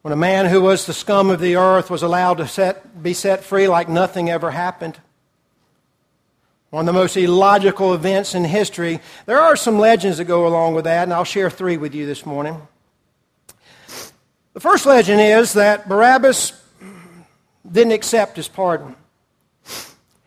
When 0.03 0.13
a 0.13 0.17
man 0.17 0.47
who 0.47 0.61
was 0.61 0.85
the 0.85 0.93
scum 0.93 1.31
of 1.31 1.41
the 1.41 1.57
earth 1.57 1.89
was 1.89 2.03
allowed 2.03 2.37
to 2.39 2.47
set, 2.47 3.03
be 3.03 3.15
set 3.15 3.43
free 3.43 3.69
like 3.69 3.89
nothing 3.89 4.29
ever 4.29 4.51
happened. 4.51 4.99
One 6.71 6.89
of 6.89 6.95
the 6.95 7.01
most 7.01 7.17
illogical 7.17 7.95
events 7.95 8.37
in 8.37 8.45
history. 8.45 9.01
There 9.27 9.41
are 9.41 9.57
some 9.57 9.81
legends 9.81 10.19
that 10.19 10.27
go 10.27 10.47
along 10.47 10.75
with 10.75 10.85
that, 10.85 11.03
and 11.03 11.13
I'll 11.13 11.25
share 11.25 11.51
three 11.51 11.77
with 11.77 11.97
you 11.97 12.07
this 12.07 12.25
morning. 12.25 12.63
The 14.53 14.61
first 14.61 14.87
legend 14.87 15.21
is 15.21 15.55
that 15.55 15.89
Barabbas 15.89 16.53
didn't 17.71 17.93
accept 17.93 18.37
his 18.37 18.47
pardon. 18.47 18.95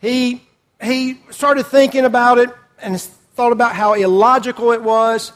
He, 0.01 0.43
he 0.81 1.21
started 1.29 1.65
thinking 1.65 2.03
about 2.03 2.39
it 2.39 2.49
and 2.81 2.99
thought 2.99 3.53
about 3.53 3.73
how 3.73 3.93
illogical 3.93 4.73
it 4.73 4.83
was. 4.83 5.31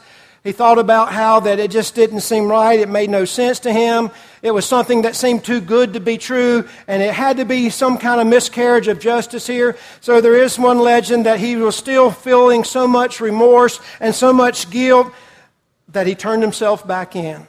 He 0.48 0.52
thought 0.52 0.78
about 0.78 1.12
how 1.12 1.40
that 1.40 1.58
it 1.58 1.70
just 1.70 1.94
didn't 1.94 2.22
seem 2.22 2.48
right. 2.48 2.80
It 2.80 2.88
made 2.88 3.10
no 3.10 3.26
sense 3.26 3.58
to 3.58 3.70
him. 3.70 4.10
It 4.40 4.50
was 4.52 4.64
something 4.64 5.02
that 5.02 5.14
seemed 5.14 5.44
too 5.44 5.60
good 5.60 5.92
to 5.92 6.00
be 6.00 6.16
true, 6.16 6.66
and 6.86 7.02
it 7.02 7.12
had 7.12 7.36
to 7.36 7.44
be 7.44 7.68
some 7.68 7.98
kind 7.98 8.18
of 8.18 8.26
miscarriage 8.26 8.88
of 8.88 8.98
justice 8.98 9.46
here. 9.46 9.76
So 10.00 10.22
there 10.22 10.42
is 10.42 10.58
one 10.58 10.78
legend 10.78 11.26
that 11.26 11.38
he 11.38 11.56
was 11.56 11.76
still 11.76 12.10
feeling 12.10 12.64
so 12.64 12.88
much 12.88 13.20
remorse 13.20 13.78
and 14.00 14.14
so 14.14 14.32
much 14.32 14.70
guilt 14.70 15.12
that 15.88 16.06
he 16.06 16.14
turned 16.14 16.40
himself 16.40 16.86
back 16.86 17.14
in. 17.14 17.46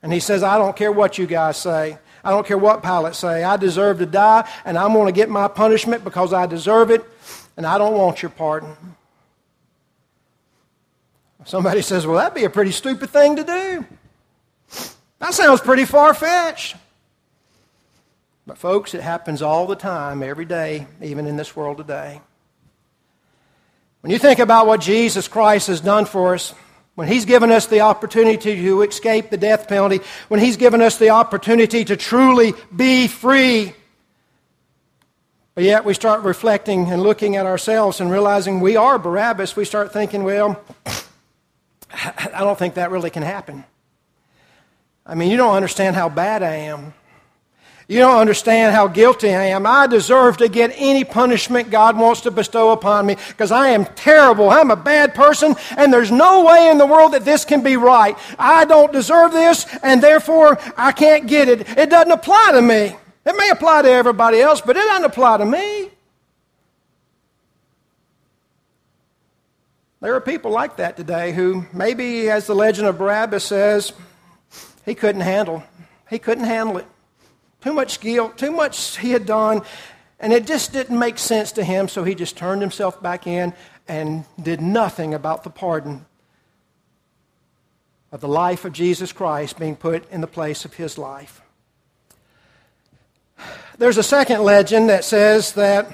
And 0.00 0.12
he 0.12 0.20
says, 0.20 0.44
I 0.44 0.56
don't 0.56 0.76
care 0.76 0.92
what 0.92 1.18
you 1.18 1.26
guys 1.26 1.56
say. 1.56 1.98
I 2.22 2.30
don't 2.30 2.46
care 2.46 2.58
what 2.58 2.80
Pilate 2.80 3.16
say. 3.16 3.42
I 3.42 3.56
deserve 3.56 3.98
to 3.98 4.06
die, 4.06 4.48
and 4.64 4.78
I'm 4.78 4.92
going 4.92 5.06
to 5.06 5.12
get 5.12 5.30
my 5.30 5.48
punishment 5.48 6.04
because 6.04 6.32
I 6.32 6.46
deserve 6.46 6.92
it, 6.92 7.04
and 7.56 7.66
I 7.66 7.76
don't 7.76 7.98
want 7.98 8.22
your 8.22 8.30
pardon. 8.30 8.76
Somebody 11.44 11.82
says, 11.82 12.06
well, 12.06 12.16
that'd 12.16 12.34
be 12.34 12.44
a 12.44 12.50
pretty 12.50 12.70
stupid 12.70 13.10
thing 13.10 13.36
to 13.36 13.44
do. 13.44 13.86
That 15.18 15.34
sounds 15.34 15.60
pretty 15.60 15.84
far 15.84 16.14
fetched. 16.14 16.76
But, 18.46 18.58
folks, 18.58 18.94
it 18.94 19.00
happens 19.02 19.42
all 19.42 19.66
the 19.66 19.76
time, 19.76 20.22
every 20.22 20.44
day, 20.44 20.86
even 21.02 21.26
in 21.26 21.36
this 21.36 21.54
world 21.54 21.76
today. 21.78 22.20
When 24.00 24.10
you 24.10 24.18
think 24.18 24.38
about 24.38 24.66
what 24.66 24.80
Jesus 24.80 25.28
Christ 25.28 25.68
has 25.68 25.80
done 25.80 26.06
for 26.06 26.34
us, 26.34 26.54
when 26.94 27.06
He's 27.06 27.26
given 27.26 27.50
us 27.50 27.66
the 27.66 27.80
opportunity 27.80 28.56
to 28.62 28.82
escape 28.82 29.30
the 29.30 29.36
death 29.36 29.68
penalty, 29.68 30.00
when 30.28 30.40
He's 30.40 30.56
given 30.56 30.80
us 30.80 30.96
the 30.96 31.10
opportunity 31.10 31.84
to 31.84 31.96
truly 31.96 32.54
be 32.74 33.08
free, 33.08 33.74
but 35.54 35.64
yet 35.64 35.84
we 35.84 35.94
start 35.94 36.22
reflecting 36.22 36.90
and 36.90 37.02
looking 37.02 37.36
at 37.36 37.44
ourselves 37.44 38.00
and 38.00 38.10
realizing 38.10 38.60
we 38.60 38.76
are 38.76 38.98
Barabbas, 38.98 39.54
we 39.54 39.64
start 39.64 39.92
thinking, 39.92 40.24
well, 40.24 40.60
I 41.92 42.40
don't 42.40 42.58
think 42.58 42.74
that 42.74 42.90
really 42.90 43.10
can 43.10 43.22
happen. 43.22 43.64
I 45.04 45.14
mean, 45.14 45.30
you 45.30 45.36
don't 45.36 45.54
understand 45.54 45.96
how 45.96 46.08
bad 46.08 46.42
I 46.42 46.54
am. 46.54 46.94
You 47.88 47.98
don't 47.98 48.20
understand 48.20 48.72
how 48.72 48.86
guilty 48.86 49.34
I 49.34 49.46
am. 49.46 49.66
I 49.66 49.88
deserve 49.88 50.36
to 50.36 50.48
get 50.48 50.72
any 50.76 51.02
punishment 51.02 51.70
God 51.70 51.98
wants 51.98 52.20
to 52.20 52.30
bestow 52.30 52.70
upon 52.70 53.04
me 53.06 53.16
because 53.28 53.50
I 53.50 53.70
am 53.70 53.84
terrible. 53.84 54.48
I'm 54.48 54.70
a 54.70 54.76
bad 54.76 55.12
person, 55.12 55.56
and 55.76 55.92
there's 55.92 56.12
no 56.12 56.44
way 56.44 56.68
in 56.70 56.78
the 56.78 56.86
world 56.86 57.14
that 57.14 57.24
this 57.24 57.44
can 57.44 57.64
be 57.64 57.76
right. 57.76 58.16
I 58.38 58.64
don't 58.64 58.92
deserve 58.92 59.32
this, 59.32 59.66
and 59.82 60.00
therefore 60.00 60.60
I 60.76 60.92
can't 60.92 61.26
get 61.26 61.48
it. 61.48 61.68
It 61.76 61.90
doesn't 61.90 62.12
apply 62.12 62.50
to 62.52 62.62
me. 62.62 62.96
It 63.26 63.36
may 63.36 63.50
apply 63.50 63.82
to 63.82 63.90
everybody 63.90 64.40
else, 64.40 64.60
but 64.60 64.76
it 64.76 64.84
doesn't 64.84 65.06
apply 65.06 65.38
to 65.38 65.44
me. 65.44 65.90
There 70.02 70.14
are 70.14 70.20
people 70.20 70.50
like 70.50 70.76
that 70.76 70.96
today 70.96 71.32
who 71.32 71.66
maybe, 71.74 72.30
as 72.30 72.46
the 72.46 72.54
legend 72.54 72.88
of 72.88 72.96
Barabbas 72.96 73.44
says, 73.44 73.92
he 74.86 74.94
couldn't 74.94 75.20
handle. 75.20 75.62
He 76.08 76.18
couldn't 76.18 76.44
handle 76.44 76.78
it. 76.78 76.86
Too 77.60 77.74
much 77.74 78.00
guilt, 78.00 78.38
too 78.38 78.50
much 78.50 78.96
he 78.96 79.10
had 79.10 79.26
done, 79.26 79.60
and 80.18 80.32
it 80.32 80.46
just 80.46 80.72
didn't 80.72 80.98
make 80.98 81.18
sense 81.18 81.52
to 81.52 81.62
him, 81.62 81.86
so 81.86 82.02
he 82.02 82.14
just 82.14 82.34
turned 82.34 82.62
himself 82.62 83.02
back 83.02 83.26
in 83.26 83.52
and 83.86 84.24
did 84.42 84.62
nothing 84.62 85.12
about 85.12 85.44
the 85.44 85.50
pardon 85.50 86.06
of 88.10 88.22
the 88.22 88.28
life 88.28 88.64
of 88.64 88.72
Jesus 88.72 89.12
Christ 89.12 89.58
being 89.58 89.76
put 89.76 90.10
in 90.10 90.22
the 90.22 90.26
place 90.26 90.64
of 90.64 90.72
his 90.72 90.96
life. 90.96 91.42
There's 93.76 93.98
a 93.98 94.02
second 94.02 94.42
legend 94.42 94.88
that 94.88 95.04
says 95.04 95.52
that, 95.52 95.92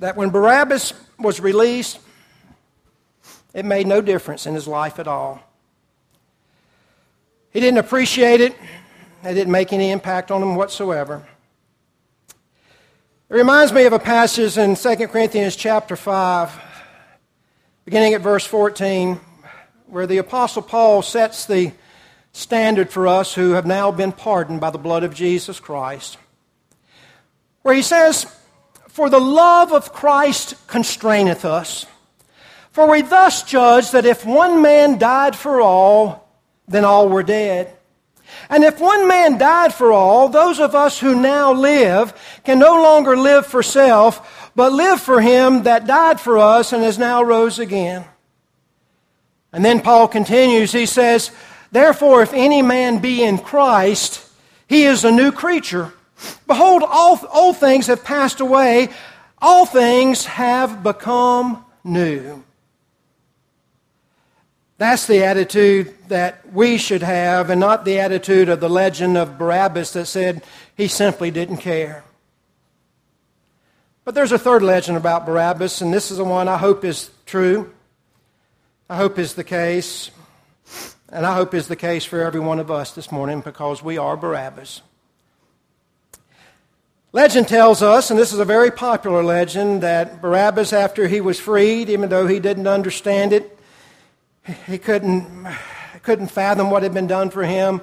that 0.00 0.16
when 0.16 0.28
Barabbas 0.28 0.92
was 1.18 1.40
released, 1.40 1.98
It 3.54 3.64
made 3.64 3.86
no 3.86 4.00
difference 4.00 4.46
in 4.46 4.54
his 4.54 4.66
life 4.66 4.98
at 4.98 5.06
all. 5.06 5.40
He 7.50 7.60
didn't 7.60 7.78
appreciate 7.78 8.40
it. 8.40 8.56
It 9.22 9.34
didn't 9.34 9.52
make 9.52 9.72
any 9.72 9.92
impact 9.92 10.32
on 10.32 10.42
him 10.42 10.56
whatsoever. 10.56 11.24
It 13.30 13.34
reminds 13.34 13.72
me 13.72 13.84
of 13.84 13.92
a 13.92 13.98
passage 13.98 14.58
in 14.58 14.74
2 14.74 15.06
Corinthians 15.06 15.54
chapter 15.54 15.94
5, 15.94 16.52
beginning 17.84 18.14
at 18.14 18.20
verse 18.20 18.44
14, 18.44 19.20
where 19.86 20.08
the 20.08 20.18
Apostle 20.18 20.62
Paul 20.62 21.00
sets 21.02 21.46
the 21.46 21.72
standard 22.32 22.90
for 22.90 23.06
us 23.06 23.34
who 23.34 23.52
have 23.52 23.66
now 23.66 23.92
been 23.92 24.10
pardoned 24.10 24.60
by 24.60 24.70
the 24.70 24.78
blood 24.78 25.04
of 25.04 25.14
Jesus 25.14 25.60
Christ. 25.60 26.18
Where 27.62 27.74
he 27.74 27.82
says, 27.82 28.26
For 28.88 29.08
the 29.08 29.20
love 29.20 29.72
of 29.72 29.92
Christ 29.92 30.54
constraineth 30.66 31.44
us. 31.44 31.86
For 32.74 32.90
we 32.90 33.02
thus 33.02 33.44
judge 33.44 33.92
that 33.92 34.04
if 34.04 34.26
one 34.26 34.60
man 34.60 34.98
died 34.98 35.36
for 35.36 35.60
all, 35.60 36.28
then 36.66 36.84
all 36.84 37.08
were 37.08 37.22
dead. 37.22 37.72
And 38.50 38.64
if 38.64 38.80
one 38.80 39.06
man 39.06 39.38
died 39.38 39.72
for 39.72 39.92
all, 39.92 40.28
those 40.28 40.58
of 40.58 40.74
us 40.74 40.98
who 40.98 41.14
now 41.14 41.52
live 41.52 42.12
can 42.42 42.58
no 42.58 42.82
longer 42.82 43.16
live 43.16 43.46
for 43.46 43.62
self, 43.62 44.50
but 44.56 44.72
live 44.72 45.00
for 45.00 45.20
him 45.20 45.62
that 45.62 45.86
died 45.86 46.20
for 46.20 46.36
us 46.36 46.72
and 46.72 46.82
has 46.82 46.98
now 46.98 47.22
rose 47.22 47.60
again. 47.60 48.04
And 49.52 49.64
then 49.64 49.80
Paul 49.80 50.08
continues, 50.08 50.72
he 50.72 50.86
says, 50.86 51.30
Therefore, 51.70 52.22
if 52.22 52.32
any 52.32 52.60
man 52.60 52.98
be 52.98 53.22
in 53.22 53.38
Christ, 53.38 54.28
he 54.66 54.82
is 54.82 55.04
a 55.04 55.12
new 55.12 55.30
creature. 55.30 55.92
Behold, 56.48 56.82
all 56.84 57.20
old 57.32 57.58
things 57.58 57.86
have 57.86 58.02
passed 58.02 58.40
away, 58.40 58.88
all 59.40 59.64
things 59.64 60.24
have 60.24 60.82
become 60.82 61.64
new. 61.84 62.42
That's 64.76 65.06
the 65.06 65.24
attitude 65.24 65.94
that 66.08 66.52
we 66.52 66.78
should 66.78 67.02
have, 67.02 67.48
and 67.48 67.60
not 67.60 67.84
the 67.84 68.00
attitude 68.00 68.48
of 68.48 68.60
the 68.60 68.68
legend 68.68 69.16
of 69.16 69.38
Barabbas 69.38 69.92
that 69.92 70.06
said 70.06 70.42
he 70.76 70.88
simply 70.88 71.30
didn't 71.30 71.58
care. 71.58 72.02
But 74.04 74.14
there's 74.14 74.32
a 74.32 74.38
third 74.38 74.62
legend 74.62 74.96
about 74.96 75.26
Barabbas, 75.26 75.80
and 75.80 75.94
this 75.94 76.10
is 76.10 76.18
the 76.18 76.24
one 76.24 76.48
I 76.48 76.58
hope 76.58 76.84
is 76.84 77.10
true. 77.24 77.72
I 78.90 78.96
hope 78.96 79.18
is 79.18 79.34
the 79.34 79.44
case. 79.44 80.10
And 81.08 81.24
I 81.24 81.34
hope 81.34 81.54
is 81.54 81.68
the 81.68 81.76
case 81.76 82.04
for 82.04 82.20
every 82.20 82.40
one 82.40 82.58
of 82.58 82.70
us 82.70 82.92
this 82.92 83.12
morning 83.12 83.40
because 83.40 83.82
we 83.82 83.96
are 83.96 84.16
Barabbas. 84.16 84.82
Legend 87.12 87.46
tells 87.46 87.80
us, 87.80 88.10
and 88.10 88.18
this 88.18 88.32
is 88.32 88.40
a 88.40 88.44
very 88.44 88.72
popular 88.72 89.22
legend, 89.22 89.84
that 89.84 90.20
Barabbas, 90.20 90.72
after 90.72 91.06
he 91.06 91.20
was 91.20 91.38
freed, 91.38 91.88
even 91.88 92.08
though 92.08 92.26
he 92.26 92.40
didn't 92.40 92.66
understand 92.66 93.32
it, 93.32 93.53
he 94.66 94.78
couldn't, 94.78 95.46
couldn't 96.02 96.28
fathom 96.28 96.70
what 96.70 96.82
had 96.82 96.94
been 96.94 97.06
done 97.06 97.30
for 97.30 97.44
him, 97.44 97.80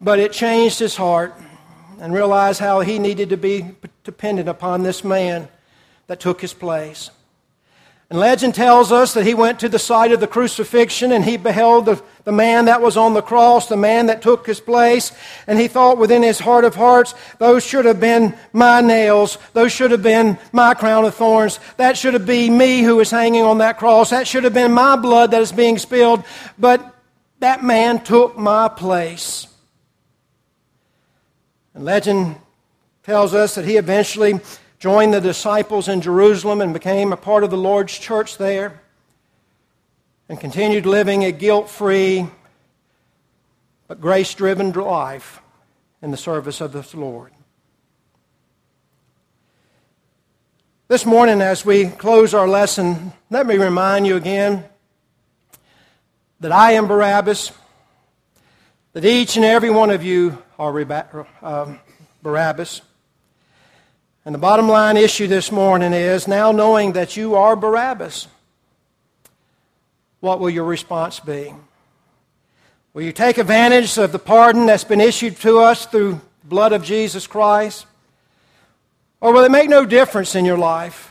but 0.00 0.18
it 0.18 0.32
changed 0.32 0.78
his 0.78 0.96
heart 0.96 1.34
and 2.00 2.12
realized 2.12 2.60
how 2.60 2.80
he 2.80 2.98
needed 2.98 3.30
to 3.30 3.36
be 3.36 3.76
dependent 4.04 4.48
upon 4.48 4.82
this 4.82 5.04
man 5.04 5.48
that 6.06 6.18
took 6.20 6.40
his 6.40 6.54
place. 6.54 7.10
And 8.12 8.20
legend 8.20 8.54
tells 8.54 8.92
us 8.92 9.14
that 9.14 9.24
he 9.24 9.32
went 9.32 9.60
to 9.60 9.70
the 9.70 9.78
site 9.78 10.12
of 10.12 10.20
the 10.20 10.26
crucifixion 10.26 11.12
and 11.12 11.24
he 11.24 11.38
beheld 11.38 11.86
the, 11.86 12.02
the 12.24 12.30
man 12.30 12.66
that 12.66 12.82
was 12.82 12.94
on 12.94 13.14
the 13.14 13.22
cross, 13.22 13.68
the 13.68 13.76
man 13.78 14.04
that 14.08 14.20
took 14.20 14.46
his 14.46 14.60
place, 14.60 15.12
and 15.46 15.58
he 15.58 15.66
thought 15.66 15.96
within 15.96 16.22
his 16.22 16.38
heart 16.38 16.66
of 16.66 16.74
hearts, 16.74 17.14
those 17.38 17.64
should 17.64 17.86
have 17.86 18.00
been 18.00 18.36
my 18.52 18.82
nails, 18.82 19.38
those 19.54 19.72
should 19.72 19.92
have 19.92 20.02
been 20.02 20.36
my 20.52 20.74
crown 20.74 21.06
of 21.06 21.14
thorns, 21.14 21.58
that 21.78 21.96
should 21.96 22.12
have 22.12 22.26
been 22.26 22.58
me 22.58 22.82
who 22.82 22.96
was 22.96 23.10
hanging 23.10 23.44
on 23.44 23.56
that 23.56 23.78
cross, 23.78 24.10
that 24.10 24.28
should 24.28 24.44
have 24.44 24.52
been 24.52 24.72
my 24.72 24.94
blood 24.94 25.30
that 25.30 25.40
is 25.40 25.50
being 25.50 25.78
spilled, 25.78 26.22
but 26.58 26.94
that 27.38 27.64
man 27.64 28.04
took 28.04 28.36
my 28.36 28.68
place. 28.68 29.46
And 31.72 31.86
legend 31.86 32.36
tells 33.04 33.32
us 33.32 33.54
that 33.54 33.64
he 33.64 33.78
eventually 33.78 34.38
joined 34.82 35.14
the 35.14 35.20
disciples 35.20 35.86
in 35.86 36.00
Jerusalem 36.00 36.60
and 36.60 36.72
became 36.72 37.12
a 37.12 37.16
part 37.16 37.44
of 37.44 37.50
the 37.52 37.56
Lord's 37.56 37.96
church 37.96 38.36
there 38.36 38.82
and 40.28 40.40
continued 40.40 40.86
living 40.86 41.24
a 41.24 41.30
guilt 41.30 41.70
free 41.70 42.26
but 43.86 44.00
grace 44.00 44.34
driven 44.34 44.72
life 44.72 45.40
in 46.02 46.10
the 46.10 46.16
service 46.16 46.60
of 46.60 46.72
the 46.72 46.98
Lord. 46.98 47.30
This 50.88 51.06
morning, 51.06 51.40
as 51.40 51.64
we 51.64 51.86
close 51.86 52.34
our 52.34 52.48
lesson, 52.48 53.12
let 53.30 53.46
me 53.46 53.58
remind 53.58 54.04
you 54.04 54.16
again 54.16 54.64
that 56.40 56.50
I 56.50 56.72
am 56.72 56.88
Barabbas, 56.88 57.52
that 58.94 59.04
each 59.04 59.36
and 59.36 59.44
every 59.44 59.70
one 59.70 59.90
of 59.90 60.02
you 60.02 60.42
are 60.58 60.72
um, 61.40 61.78
Barabbas. 62.20 62.82
And 64.24 64.32
the 64.32 64.38
bottom 64.38 64.68
line 64.68 64.96
issue 64.96 65.26
this 65.26 65.50
morning 65.50 65.92
is 65.92 66.28
now 66.28 66.52
knowing 66.52 66.92
that 66.92 67.16
you 67.16 67.34
are 67.34 67.56
Barabbas, 67.56 68.28
what 70.20 70.38
will 70.38 70.50
your 70.50 70.64
response 70.64 71.18
be? 71.18 71.52
Will 72.94 73.02
you 73.02 73.10
take 73.10 73.38
advantage 73.38 73.98
of 73.98 74.12
the 74.12 74.20
pardon 74.20 74.66
that's 74.66 74.84
been 74.84 75.00
issued 75.00 75.38
to 75.38 75.58
us 75.58 75.86
through 75.86 76.20
the 76.42 76.46
blood 76.46 76.72
of 76.72 76.84
Jesus 76.84 77.26
Christ? 77.26 77.84
Or 79.20 79.32
will 79.32 79.42
it 79.42 79.50
make 79.50 79.68
no 79.68 79.84
difference 79.84 80.36
in 80.36 80.44
your 80.44 80.58
life? 80.58 81.10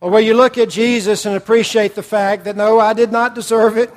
Or 0.00 0.10
will 0.10 0.20
you 0.20 0.34
look 0.34 0.58
at 0.58 0.70
Jesus 0.70 1.24
and 1.24 1.36
appreciate 1.36 1.94
the 1.94 2.02
fact 2.02 2.44
that 2.44 2.56
no, 2.56 2.80
I 2.80 2.94
did 2.94 3.12
not 3.12 3.36
deserve 3.36 3.76
it? 3.76 3.92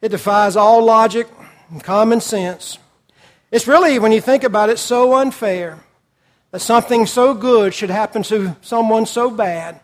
It 0.00 0.08
defies 0.08 0.56
all 0.56 0.82
logic 0.82 1.28
and 1.70 1.84
common 1.84 2.22
sense. 2.22 2.78
It's 3.50 3.68
really, 3.68 3.98
when 3.98 4.12
you 4.12 4.22
think 4.22 4.42
about 4.42 4.70
it, 4.70 4.78
so 4.78 5.14
unfair 5.16 5.78
that 6.52 6.60
something 6.60 7.06
so 7.06 7.34
good 7.34 7.74
should 7.74 7.90
happen 7.90 8.22
to 8.22 8.56
someone 8.60 9.06
so 9.06 9.30
bad, 9.30 9.80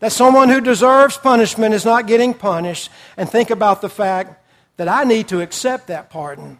that 0.00 0.12
someone 0.12 0.48
who 0.48 0.60
deserves 0.60 1.18
punishment 1.18 1.74
is 1.74 1.84
not 1.84 2.06
getting 2.06 2.32
punished, 2.32 2.90
and 3.16 3.28
think 3.28 3.50
about 3.50 3.82
the 3.82 3.88
fact 3.88 4.42
that 4.76 4.88
I 4.88 5.04
need 5.04 5.28
to 5.28 5.40
accept 5.40 5.88
that 5.88 6.10
pardon 6.10 6.58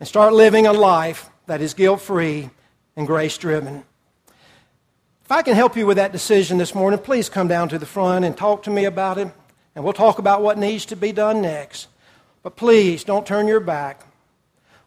and 0.00 0.08
start 0.08 0.32
living 0.32 0.66
a 0.66 0.72
life 0.72 1.30
that 1.46 1.60
is 1.60 1.74
guilt 1.74 2.00
free 2.00 2.50
and 2.96 3.06
grace 3.06 3.38
driven. 3.38 3.84
If 5.24 5.30
I 5.30 5.42
can 5.42 5.54
help 5.54 5.76
you 5.76 5.86
with 5.86 5.96
that 5.96 6.12
decision 6.12 6.58
this 6.58 6.74
morning, 6.74 7.00
please 7.00 7.28
come 7.28 7.48
down 7.48 7.68
to 7.70 7.78
the 7.78 7.86
front 7.86 8.24
and 8.24 8.36
talk 8.36 8.62
to 8.64 8.70
me 8.70 8.84
about 8.84 9.18
it, 9.18 9.28
and 9.74 9.84
we'll 9.84 9.92
talk 9.92 10.18
about 10.18 10.42
what 10.42 10.58
needs 10.58 10.86
to 10.86 10.96
be 10.96 11.12
done 11.12 11.42
next. 11.42 11.88
But 12.42 12.56
please 12.56 13.04
don't 13.04 13.26
turn 13.26 13.48
your 13.48 13.60
back 13.60 14.06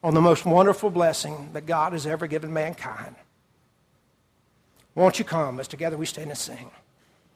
on 0.04 0.14
the 0.14 0.22
most 0.22 0.46
wonderful 0.46 0.90
blessing 0.92 1.50
that 1.54 1.66
God 1.66 1.94
has 1.94 2.06
ever 2.06 2.28
given 2.28 2.54
mankind. 2.54 3.16
Won't 4.98 5.20
you 5.20 5.26
come 5.26 5.60
as 5.60 5.68
together 5.68 5.96
we 5.96 6.08
stand 6.08 6.32
and 6.32 6.38
sing? 6.38 6.72